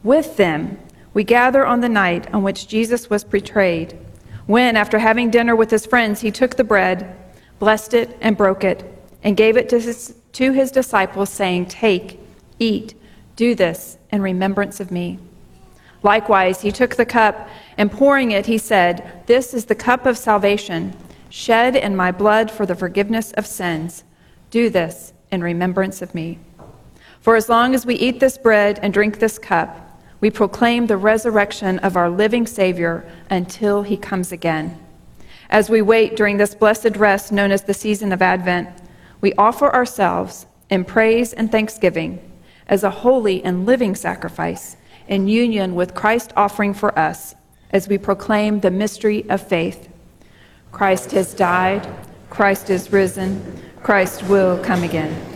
With 0.05 0.37
them, 0.37 0.79
we 1.15 1.25
gather 1.25 1.67
on 1.67 1.81
the 1.81 1.89
night 1.89 2.33
on 2.33 2.43
which 2.43 2.69
Jesus 2.69 3.09
was 3.09 3.25
betrayed, 3.25 3.99
when, 4.47 4.77
after 4.77 4.99
having 4.99 5.31
dinner 5.31 5.57
with 5.57 5.71
his 5.71 5.87
friends, 5.87 6.21
he 6.21 6.31
took 6.31 6.57
the 6.57 6.65
bread, 6.65 7.17
blessed 7.59 7.95
it, 7.95 8.17
and 8.21 8.37
broke 8.37 8.63
it, 8.63 8.85
and 9.23 9.37
gave 9.37 9.57
it 9.57 9.71
to 9.71 9.81
his, 9.81 10.15
to 10.33 10.53
his 10.53 10.71
disciples, 10.71 11.31
saying, 11.31 11.67
Take, 11.67 12.21
eat, 12.59 12.95
do 13.37 13.55
this 13.55 13.97
in 14.13 14.21
remembrance 14.21 14.81
of 14.81 14.91
me. 14.91 15.19
Likewise, 16.03 16.61
he 16.61 16.71
took 16.71 16.97
the 16.97 17.07
cup, 17.07 17.49
and 17.79 17.91
pouring 17.91 18.33
it, 18.33 18.45
he 18.45 18.59
said, 18.59 19.23
This 19.25 19.55
is 19.55 19.65
the 19.65 19.75
cup 19.75 20.05
of 20.05 20.19
salvation, 20.19 20.95
shed 21.31 21.75
in 21.75 21.97
my 21.97 22.13
blood 22.13 22.51
for 22.51 22.67
the 22.67 22.75
forgiveness 22.75 23.33
of 23.33 23.47
sins. 23.47 24.05
Do 24.51 24.69
this 24.69 25.15
in 25.33 25.43
remembrance 25.43 26.03
of 26.03 26.15
me. 26.15 26.39
For 27.21 27.37
as 27.37 27.49
long 27.49 27.75
as 27.75 27.87
we 27.87 27.95
eat 27.95 28.21
this 28.21 28.37
bread 28.37 28.79
and 28.83 28.93
drink 28.93 29.19
this 29.19 29.39
cup, 29.39 29.84
we 30.25 30.31
proclaim 30.31 30.87
the 30.87 30.97
resurrection 30.97 31.79
of 31.81 31.99
our 31.99 32.09
living 32.09 32.47
Savior 32.47 33.07
until 33.29 33.83
he 33.83 33.95
comes 33.95 34.33
again. 34.33 34.83
As 35.51 35.69
we 35.69 35.83
wait 35.83 36.17
during 36.17 36.39
this 36.39 36.55
blessed 36.55 36.97
rest 36.97 37.31
known 37.31 37.53
as 37.53 37.65
the 37.65 37.75
season 37.75 38.11
of 38.11 38.23
Advent, 38.23 38.71
we 39.21 39.35
offer 39.35 39.71
ourselves 39.71 40.47
in 40.71 40.83
praise 40.83 41.35
and 41.35 41.53
thanksgiving 41.53 42.27
as 42.69 42.85
a 42.85 42.89
holy 42.89 43.45
and 43.45 43.67
living 43.67 43.95
sacrifice 43.95 44.79
in 45.09 45.29
union 45.29 45.75
with 45.75 45.93
Christ 45.95 46.33
offering 46.39 46.73
for 46.73 46.99
us 46.99 47.35
as 47.69 47.87
we 47.87 47.99
proclaim 47.99 48.61
the 48.61 48.71
mystery 48.71 49.29
of 49.29 49.47
faith. 49.47 49.91
Christ 50.73 51.11
has 51.11 51.35
died, 51.35 51.87
Christ 52.31 52.71
is 52.71 52.91
risen, 52.91 53.63
Christ 53.83 54.23
will 54.23 54.57
come 54.65 54.85
again. 54.85 55.34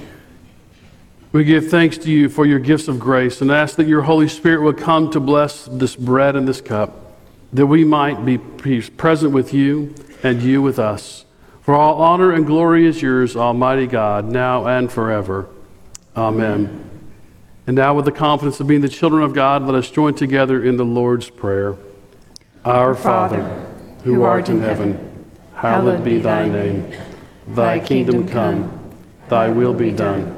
We 1.31 1.45
give 1.45 1.69
thanks 1.69 1.99
to 1.99 2.11
you 2.11 2.31
for 2.31 2.47
your 2.47 2.59
gifts 2.59 2.89
of 2.89 2.99
grace 2.99 3.43
and 3.43 3.51
ask 3.51 3.77
that 3.77 3.87
your 3.87 4.03
Holy 4.03 4.29
Spirit 4.29 4.63
would 4.63 4.79
come 4.79 5.11
to 5.11 5.21
bless 5.21 5.67
this 5.67 5.95
bread 5.95 6.35
and 6.35 6.49
this 6.49 6.63
cup, 6.63 7.13
that 7.53 7.67
we 7.67 7.85
might 7.85 8.25
be 8.25 8.39
present 8.39 9.33
with 9.33 9.53
you 9.53 9.95
and 10.23 10.41
you 10.41 10.63
with 10.63 10.79
us. 10.79 11.27
For 11.61 11.75
all 11.75 12.01
honor 12.01 12.33
and 12.33 12.47
glory 12.47 12.87
is 12.87 13.03
yours, 13.03 13.37
Almighty 13.37 13.87
God, 13.87 14.25
now 14.25 14.67
and 14.67 14.91
forever. 14.91 15.49
Amen. 16.17 16.89
And 17.67 17.77
now, 17.77 17.93
with 17.93 18.07
the 18.07 18.13
confidence 18.13 18.59
of 18.61 18.67
being 18.67 18.81
the 18.81 18.89
children 18.89 19.23
of 19.23 19.35
God, 19.35 19.63
let 19.65 19.75
us 19.75 19.91
join 19.91 20.15
together 20.15 20.65
in 20.65 20.79
the 20.79 20.85
Lord's 20.87 21.29
Prayer. 21.29 21.77
Our 22.65 22.95
Father, 22.95 23.43
who 24.03 24.23
art 24.23 24.49
in 24.49 24.63
heaven, 24.63 25.27
hallowed 25.55 26.03
be 26.03 26.19
thy 26.21 26.49
name. 26.49 26.91
Thy 27.49 27.81
kingdom 27.81 28.27
come, 28.27 28.95
thy 29.29 29.51
will 29.51 29.75
be 29.75 29.91
done 29.91 30.38